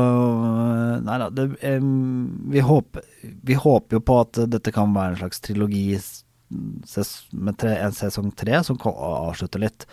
Nei 1.04 1.16
da, 1.22 1.30
det, 1.35 1.48
vi, 1.61 2.62
håper, 2.62 3.07
vi 3.22 3.57
håper 3.59 3.98
jo 3.98 4.04
på 4.04 4.20
at 4.22 4.44
dette 4.52 4.74
kan 4.74 4.94
være 4.94 5.16
en 5.16 5.22
slags 5.24 5.42
trilogi 5.44 5.88
med 7.33 7.59
tre, 7.59 7.74
en 7.83 7.96
sesong 7.96 8.30
tre 8.38 8.61
som 8.64 8.78
avslutter 8.85 9.64
litt. 9.64 9.87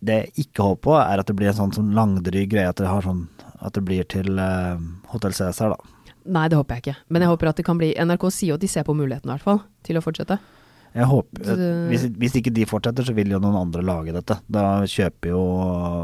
Det 0.00 0.16
jeg 0.16 0.46
ikke 0.46 0.64
håper 0.64 0.84
på, 0.86 0.96
er 1.02 1.20
at 1.20 1.28
det 1.28 1.36
blir 1.36 1.50
en 1.50 1.58
sånn, 1.58 1.74
sånn 1.76 1.90
langdryg 1.96 2.54
greie, 2.54 2.70
at 2.70 2.78
det, 2.80 2.88
har 2.88 3.04
sånn, 3.04 3.26
at 3.60 3.74
det 3.76 3.82
blir 3.84 4.06
til 4.08 4.38
uh, 4.40 4.80
Hotell 5.12 5.36
Cæsar, 5.36 5.74
da. 5.74 6.14
Nei, 6.30 6.46
det 6.48 6.56
håper 6.56 6.78
jeg 6.78 6.84
ikke. 6.84 6.96
Men 7.12 7.24
jeg 7.24 7.32
håper 7.32 7.50
at 7.50 7.60
det 7.60 7.66
kan 7.66 7.80
bli 7.80 7.90
NRK 8.00 8.24
sier 8.32 8.54
jo 8.54 8.56
at 8.56 8.64
de 8.64 8.70
ser 8.70 8.86
på 8.86 8.96
muligheten, 8.96 9.28
i 9.28 9.34
hvert 9.34 9.44
fall, 9.44 9.60
til 9.84 10.00
å 10.00 10.04
fortsette. 10.04 10.38
Jeg 10.96 11.06
håper, 11.06 11.50
hvis, 11.90 12.04
hvis 12.18 12.36
ikke 12.40 12.52
de 12.54 12.66
fortsetter, 12.66 13.06
så 13.06 13.14
vil 13.14 13.30
jo 13.30 13.38
noen 13.42 13.58
andre 13.60 13.82
lage 13.86 14.14
dette. 14.16 14.40
Da 14.50 14.82
kjøper 14.90 15.30
jo 15.30 15.42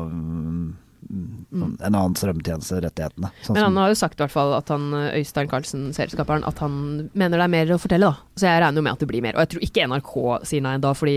mm, 0.06 0.68
mm, 1.10 1.64
en 1.80 1.90
annen 1.90 2.14
strømtjeneste 2.18 2.78
rettighetene. 2.84 3.32
Sånn 3.42 3.58
Men 3.58 3.66
han 3.66 3.80
har 3.82 3.90
jo 3.90 3.98
sagt 3.98 4.20
i 4.20 4.24
hvert 4.24 4.34
fall 4.36 4.54
at 4.54 4.70
han 4.70 4.86
Øystein 4.94 5.50
Carlsen, 5.50 5.88
serieskaperen, 5.96 6.46
at 6.46 6.62
han 6.62 6.76
mener 7.18 7.34
det 7.34 7.48
er 7.48 7.54
mer 7.56 7.74
å 7.74 7.80
fortelle, 7.82 8.12
da. 8.12 8.38
Så 8.38 8.46
jeg 8.46 8.62
regner 8.62 8.78
jo 8.78 8.86
med 8.86 8.94
at 8.94 9.02
det 9.02 9.10
blir 9.10 9.24
mer. 9.26 9.38
Og 9.38 9.42
jeg 9.42 9.54
tror 9.54 9.66
ikke 9.66 9.88
NRK 9.90 10.14
sier 10.52 10.66
nei 10.68 10.76
da, 10.84 10.92
fordi 10.96 11.16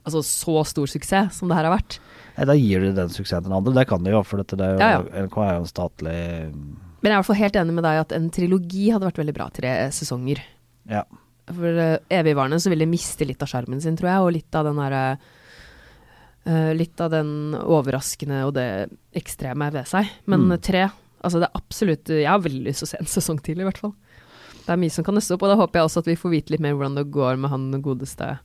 altså 0.00 0.22
så 0.24 0.62
stor 0.68 0.90
suksess 0.90 1.40
som 1.40 1.50
det 1.50 1.58
her 1.58 1.66
har 1.68 1.74
vært. 1.74 1.98
Nei, 2.36 2.46
da 2.48 2.56
gir 2.56 2.84
de 2.84 2.92
den 2.96 3.10
suksessen 3.12 3.44
til 3.44 3.50
den 3.50 3.56
andre. 3.58 3.74
Det 3.76 3.88
kan 3.90 4.06
de 4.06 4.14
jo, 4.14 4.22
for 4.26 4.40
dette, 4.40 4.56
det 4.56 4.68
er 4.68 4.76
jo, 4.76 4.80
Ja, 4.80 4.92
ja. 5.00 5.24
NRK 5.26 5.40
er 5.44 5.50
jo 5.56 5.64
en 5.64 5.68
statlig 5.68 6.20
Men 6.54 7.10
jeg 7.10 7.10
er 7.10 7.16
i 7.16 7.18
hvert 7.18 7.28
fall 7.28 7.40
helt 7.42 7.58
enig 7.64 7.74
med 7.76 7.84
deg 7.86 8.04
at 8.04 8.14
en 8.16 8.30
trilogi 8.32 8.86
hadde 8.94 9.08
vært 9.08 9.20
veldig 9.20 9.34
bra. 9.36 9.48
Tre 9.56 9.74
sesonger. 9.96 10.40
Ja. 10.90 11.04
For 11.56 11.80
uh, 11.80 11.98
evigvarende 12.12 12.60
så 12.62 12.72
vil 12.72 12.84
det 12.84 12.90
miste 12.90 13.26
litt 13.28 13.42
av 13.42 13.50
sjarmen 13.50 13.82
sin, 13.82 13.96
tror 13.98 14.10
jeg, 14.10 14.24
og 14.24 14.34
litt 14.36 14.58
av 14.58 14.68
den 14.68 14.80
derre 14.80 15.04
uh, 16.46 16.72
Litt 16.76 17.00
av 17.00 17.12
den 17.12 17.32
overraskende 17.60 18.44
og 18.48 18.54
det 18.56 18.66
ekstreme 19.16 19.70
ved 19.74 19.88
seg. 19.90 20.08
Men 20.26 20.46
Mm. 20.48 20.52
eh, 20.56 20.64
tre 20.64 20.90
Altså 21.20 21.36
det 21.36 21.50
er 21.50 21.58
absolutt 21.58 22.08
Jeg 22.08 22.30
har 22.30 22.40
veldig 22.40 22.62
lyst 22.64 22.80
til 22.80 22.86
å 22.86 22.90
se 22.94 22.98
en 23.02 23.10
sesong 23.12 23.42
til, 23.44 23.60
i 23.60 23.64
hvert 23.66 23.76
fall. 23.76 23.92
Det 24.64 24.70
er 24.72 24.78
mye 24.80 24.92
som 24.94 25.04
kan 25.04 25.14
nøste 25.14 25.34
opp, 25.34 25.42
og 25.42 25.50
da 25.52 25.56
håper 25.60 25.80
jeg 25.80 25.88
også 25.88 26.00
at 26.00 26.08
vi 26.08 26.16
får 26.16 26.32
vite 26.32 26.54
litt 26.54 26.62
mer 26.64 26.72
hvordan 26.72 26.96
det 26.96 27.10
går 27.12 27.36
med 27.36 27.50
han 27.52 27.82
godeste 27.84 28.38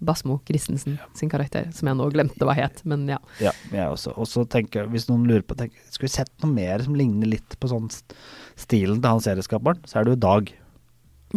Basmo 0.00 0.40
Christensen 0.48 0.98
sin 1.14 1.28
karakter, 1.30 1.68
som 1.76 1.90
jeg 1.90 1.98
nå 1.98 2.06
glemte 2.14 2.46
hva 2.48 2.54
het, 2.56 2.80
men 2.88 3.04
ja. 3.10 3.18
ja 3.42 3.52
jeg 3.68 3.92
også. 3.92 4.14
Og 4.16 4.28
så 4.30 4.46
tenker 4.48 4.82
jeg, 4.82 4.92
hvis 4.94 5.08
noen 5.10 5.26
lurer 5.28 5.44
på 5.44 5.56
tenker, 5.58 5.82
Skulle 5.92 6.08
vi 6.08 6.14
sett 6.14 6.32
noe 6.40 6.54
mer 6.54 6.82
som 6.86 6.96
ligner 6.96 7.28
litt 7.28 7.58
på 7.60 7.68
sånn 7.70 7.90
stilen 7.92 9.02
til 9.02 9.10
han 9.10 9.20
serieskaperen, 9.20 9.82
så 9.84 10.00
er 10.00 10.08
det 10.08 10.16
jo 10.16 10.22
Dag. 10.24 10.54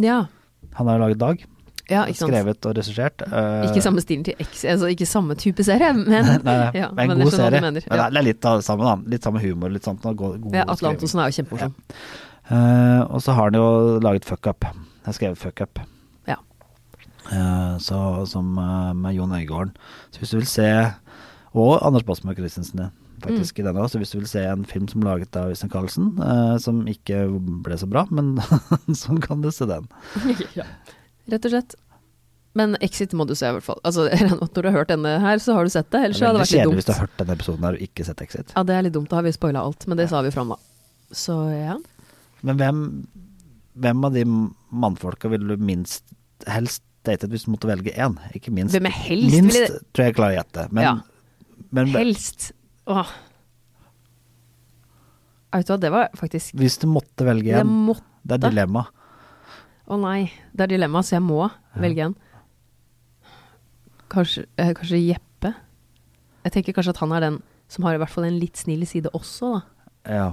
Ja, 0.00 0.18
Han 0.74 0.86
har 0.90 0.98
jo 0.98 1.04
laget 1.04 1.18
Dag. 1.20 1.44
ja 1.90 2.04
skrevet 2.16 2.66
og 2.66 2.76
regissert. 2.76 3.22
eh, 3.26 3.66
Ikke 3.68 3.82
samme 3.84 4.00
stilen 4.00 4.24
til 4.24 4.34
X, 4.40 4.64
altså 4.64 4.88
ikke 4.88 5.06
samme 5.06 5.34
type 5.36 5.62
serie, 5.64 5.92
men 5.92 6.08
Nei, 6.08 6.38
nei, 6.42 6.70
ja, 6.80 6.88
en 6.88 6.96
men 6.96 7.20
god 7.20 7.30
serie. 7.36 7.60
mener. 7.60 7.84
Ja. 7.90 8.08
Det 8.08 8.18
er 8.22 8.24
litt 8.28 8.44
av 8.48 8.58
det 8.60 8.64
samme, 8.64 8.84
da. 8.88 8.94
Litt 9.10 9.22
samme 9.22 9.40
humor, 9.42 9.68
litt 9.70 9.84
sånt. 9.84 10.00
god- 10.02 10.40
god 10.40 10.54
Ja, 10.54 10.64
Atle. 10.68 10.88
Antonsen 10.94 11.20
er 11.20 11.28
jo 11.30 11.36
kjempemorsom. 11.42 11.74
Uh, 12.50 13.02
og 13.08 13.20
så 13.24 13.32
har 13.32 13.50
han 13.50 13.54
jo 13.60 13.98
laget 14.00 14.24
Fuck 14.24 14.46
Up. 14.46 14.64
Jeg 14.64 15.06
har 15.06 15.12
skrevet 15.16 15.38
Fuck 15.38 15.60
Up. 15.64 15.78
Ja. 16.28 16.36
Uh, 17.32 17.78
så, 17.80 18.26
som 18.28 18.56
uh, 18.58 18.92
med 18.94 19.14
Jon 19.16 19.32
Øigården. 19.32 19.72
Så 20.12 20.18
hvis 20.20 20.30
du 20.30 20.36
vil 20.38 20.46
se 20.46 20.66
Og 21.54 21.78
Anders 21.86 22.02
Basmo 22.04 22.32
Christensen, 22.34 22.80
ja, 22.80 22.88
faktisk, 23.24 23.58
i 23.60 23.64
denne 23.66 23.80
også. 23.82 23.96
Så 23.96 24.02
hvis 24.02 24.12
du 24.14 24.18
vil 24.20 24.28
se 24.30 24.42
en 24.48 24.64
film 24.68 24.86
som 24.92 25.04
laget 25.06 25.36
av 25.40 25.50
Øystein 25.52 25.72
Carlsen, 25.72 26.12
eh, 26.22 26.56
som 26.62 26.82
ikke 26.90 27.24
ble 27.66 27.78
så 27.80 27.88
bra, 27.90 28.04
men 28.14 28.34
så 29.02 29.16
kan 29.24 29.42
du 29.44 29.50
se 29.54 29.66
den. 29.70 29.88
ja. 30.58 30.68
Rett 31.32 31.48
og 31.48 31.56
slett. 31.56 31.76
Men 32.54 32.76
Exit 32.86 33.10
må 33.18 33.24
du 33.26 33.32
se, 33.34 33.48
i 33.50 33.54
hvert 33.56 33.66
fall. 33.66 33.80
Altså, 33.82 34.06
når 34.30 34.52
du 34.54 34.68
har 34.68 34.76
hørt 34.76 34.92
denne 34.92 35.16
her, 35.24 35.40
så 35.42 35.56
har 35.58 35.66
du 35.66 35.72
sett 35.74 35.88
det. 35.90 36.04
Ellers 36.10 36.20
ja, 36.22 36.30
det 36.30 36.30
hadde 36.30 36.38
det 36.38 36.44
vært 36.44 36.54
litt 36.54 36.68
dumt. 36.68 36.78
hvis 36.78 36.86
du 36.86 36.92
har 36.94 37.02
hørt 37.02 37.18
denne 37.18 37.34
episoden 37.40 37.66
her 37.66 37.78
og 37.80 37.86
ikke 37.88 38.06
sett 38.06 38.22
Exit. 38.28 38.52
Ja, 38.54 38.62
det 38.68 38.76
er 38.78 38.86
litt 38.86 38.94
dumt. 38.94 39.10
Da 39.10 39.18
har 39.18 39.26
vi 39.26 39.32
spoila 39.34 39.64
alt, 39.66 39.86
men 39.90 39.98
det 39.98 40.06
sa 40.12 40.22
vi 40.22 40.30
fram, 40.34 40.54
da. 40.54 40.60
Så 41.14 41.38
ja. 41.50 41.74
Men 42.46 42.60
hvem, 42.60 42.80
hvem 43.82 44.06
av 44.06 44.14
de 44.14 44.24
mannfolka 44.84 45.30
ville 45.32 45.56
du 45.56 45.64
minst 45.64 46.04
helst 46.50 46.84
datet 47.04 47.32
hvis 47.32 47.44
du 47.48 47.50
måtte 47.52 47.68
velge 47.68 47.92
én? 48.00 48.14
Ikke 48.36 48.52
minst. 48.54 48.72
Hvem 48.76 48.86
er 48.88 48.94
helst? 49.02 49.32
Minst 49.34 49.56
Ville 49.58 49.80
tror 49.92 50.04
jeg 50.06 50.12
jeg 50.12 50.16
klarer 50.20 50.36
å 50.36 50.38
gjette. 50.38 50.66
Men, 50.76 50.84
Ja. 50.86 50.94
men 51.74 51.90
Helst. 51.96 52.52
Åh. 52.90 53.14
Vet 55.54 55.68
du 55.68 55.72
hva, 55.72 55.78
det 55.80 55.90
var 55.94 56.08
faktisk 56.18 56.56
hvis 56.58 56.80
du 56.82 56.88
måtte 56.90 57.26
velge 57.26 57.54
en. 57.60 57.70
måtte 57.88 58.02
det 58.24 58.38
er 58.38 58.50
dilemma. 58.50 58.86
Å 59.84 59.98
nei, 60.00 60.30
det 60.56 60.64
er 60.66 60.72
dilemma, 60.74 61.02
så 61.04 61.18
jeg 61.18 61.24
må 61.26 61.44
velge 61.80 62.08
en. 62.08 62.14
Kanskje, 64.12 64.46
eh, 64.56 64.72
kanskje 64.76 65.00
Jeppe? 65.02 65.52
Jeg 66.44 66.54
tenker 66.56 66.76
kanskje 66.76 66.94
at 66.94 67.02
han 67.02 67.12
er 67.12 67.26
den 67.26 67.36
som 67.72 67.84
har 67.86 67.96
i 67.96 68.00
hvert 68.00 68.12
fall 68.12 68.26
en 68.28 68.38
litt 68.40 68.56
snill 68.60 68.84
side 68.88 69.12
også, 69.16 69.54
da. 69.54 69.60
Ja. 70.14 70.30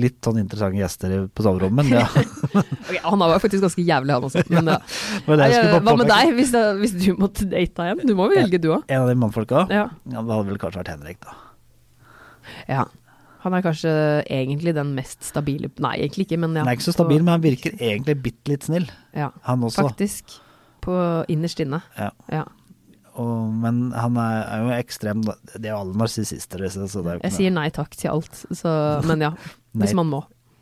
Litt 0.00 0.24
sånn 0.24 0.38
interessante 0.40 0.80
gjester 0.80 1.26
på 1.36 1.44
soverommet, 1.44 1.84
men 1.84 2.00
ja. 2.00 2.06
okay, 2.88 3.00
han 3.04 3.20
var 3.20 3.36
faktisk 3.42 3.66
ganske 3.66 3.84
jævlig, 3.84 4.14
han 4.16 4.26
også. 4.30 4.44
Men, 4.48 4.70
ja. 4.72 4.78
men 5.26 5.44
Eh, 5.44 5.76
Hva 5.84 5.96
med 6.00 6.08
deg, 6.08 6.32
hvis, 6.38 6.54
det, 6.54 6.64
hvis 6.80 6.96
du 6.96 7.10
måtte 7.20 7.48
date 7.50 7.90
en? 7.92 8.00
Du 8.08 8.14
må 8.16 8.30
velge, 8.32 8.60
du 8.62 8.70
òg. 8.72 8.88
En 8.88 9.04
av 9.04 9.12
de 9.12 9.18
mannfolka? 9.20 9.66
Ja. 9.68 9.86
Ja, 10.08 10.24
det 10.24 10.32
hadde 10.32 10.48
vel 10.48 10.60
kanskje 10.62 10.80
vært 10.80 10.94
Henrik, 10.94 11.20
da. 11.26 11.36
Ja. 12.68 12.86
Han 13.40 13.54
er 13.56 13.62
kanskje 13.64 13.90
egentlig 14.28 14.74
den 14.76 14.90
mest 14.92 15.24
stabile 15.24 15.70
Nei, 15.80 15.94
egentlig 16.02 16.26
ikke, 16.26 16.36
men 16.42 16.58
ja. 16.58 16.60
Han 16.60 16.68
er 16.68 16.76
ikke 16.76 16.90
så 16.90 16.96
stabil, 16.96 17.22
men 17.24 17.32
han 17.38 17.44
virker 17.44 17.72
egentlig 17.78 18.18
bitte 18.26 18.52
litt 18.52 18.66
snill, 18.68 18.88
Ja, 19.16 19.30
han 19.46 19.62
også. 19.64 19.86
faktisk. 19.88 20.34
På 20.84 20.96
innerst 21.28 21.60
inne. 21.60 21.80
Ja. 21.96 22.10
Ja. 22.32 22.44
Og, 23.20 23.48
men 23.62 23.90
han 23.96 24.16
er, 24.20 24.36
er 24.46 24.60
jo 24.62 24.68
ekstrem 24.76 25.24
Det 25.26 25.34
De 25.58 25.66
er 25.66 25.72
jo 25.72 25.80
alle 25.80 25.96
narsissister, 25.98 26.62
så 26.70 26.84
det 27.02 27.10
er 27.10 27.16
jo 27.18 27.24
Jeg 27.26 27.34
sier 27.34 27.50
nei 27.52 27.66
takk 27.74 27.96
til 27.98 28.12
alt, 28.12 28.44
så 28.54 28.74
Men 29.08 29.24
ja. 29.26 29.32
Hvis 29.80 29.96
man 29.98 30.06
må. 30.12 30.20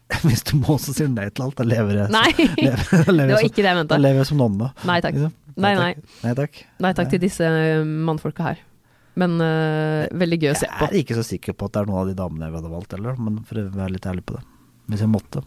Hvis 0.25 0.43
du 0.49 0.55
må, 0.57 0.79
så 0.81 0.95
sier 0.97 1.11
du 1.11 1.19
nei 1.19 1.27
til 1.29 1.45
alt. 1.45 1.59
Da 1.59 1.67
lever 1.69 1.99
jeg, 2.03 2.13
Nei! 2.15 2.31
lever, 2.69 3.13
da 3.13 3.13
Det 3.13 3.35
var 3.35 3.45
ikke 3.45 3.63
det 3.63 3.69
jeg 3.69 3.79
mente. 3.83 3.93
da 3.93 4.01
lever 4.01 4.23
jeg 4.23 4.31
som 4.31 4.41
nonne. 4.41 4.71
Nei 4.89 4.99
takk. 5.05 5.19
Liksom. 5.19 5.35
Nei, 5.59 5.75
nei. 5.75 5.91
takk. 5.99 6.23
Nei 6.25 6.35
takk. 6.39 6.59
Nei 6.87 6.93
takk 6.97 7.13
til 7.13 7.23
disse 7.27 7.45
eh, 7.45 7.83
mannfolka 7.85 8.47
her. 8.53 8.63
Men 9.19 9.35
uh, 9.43 10.07
veldig 10.21 10.39
gøy 10.45 10.53
å 10.53 10.59
se 10.61 10.69
på. 10.71 10.87
Jeg 10.87 10.93
er 10.93 11.01
ikke 11.03 11.17
så 11.19 11.25
sikker 11.27 11.57
på 11.59 11.67
at 11.69 11.75
det 11.75 11.83
er 11.83 11.89
noen 11.91 12.03
av 12.05 12.11
de 12.11 12.17
damene 12.19 12.49
jeg 12.49 12.57
hadde 12.59 12.73
valgt 12.75 12.95
heller, 12.95 13.19
men 13.19 13.41
for 13.49 13.61
å 13.61 13.65
være 13.75 13.95
litt 13.97 14.07
ærlig 14.07 14.25
på 14.29 14.37
det. 14.37 14.45
Hvis 14.89 15.03
jeg 15.05 15.13
måtte. 15.13 15.43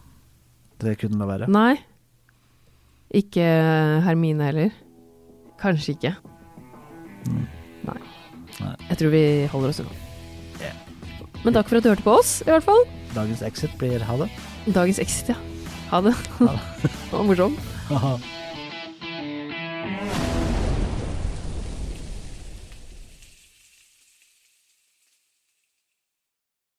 Det 0.82 0.96
kunne 1.00 1.20
la 1.20 1.28
være. 1.30 1.48
Nei. 1.52 1.74
Ikke 3.22 3.46
Hermine 4.06 4.48
heller. 4.50 4.74
Kanskje 5.62 5.94
ikke. 5.96 6.12
Nei. 7.30 7.98
Nei. 8.58 8.74
Jeg 8.90 8.98
tror 9.00 9.14
vi 9.14 9.24
holder 9.52 9.72
oss 9.72 9.80
unna. 9.84 9.94
Yeah. 10.60 10.76
Men 11.44 11.56
takk 11.56 11.70
for 11.70 11.78
at 11.78 11.86
du 11.86 11.92
hørte 11.92 12.06
på 12.06 12.16
oss, 12.18 12.34
i 12.44 12.50
hvert 12.50 12.66
fall. 12.66 12.84
Dagens 13.16 13.44
exit 13.46 13.72
blir 13.80 14.04
ha 14.08 14.18
det. 14.24 14.28
Dagens 14.72 15.00
exit, 15.02 15.32
ja. 15.32 15.38
Ha 15.92 16.00
det. 16.04 16.14
Ha 16.40 16.52
Det 16.82 16.92
var 17.14 17.26
morsomt. 17.28 17.72
Det. 17.88 20.31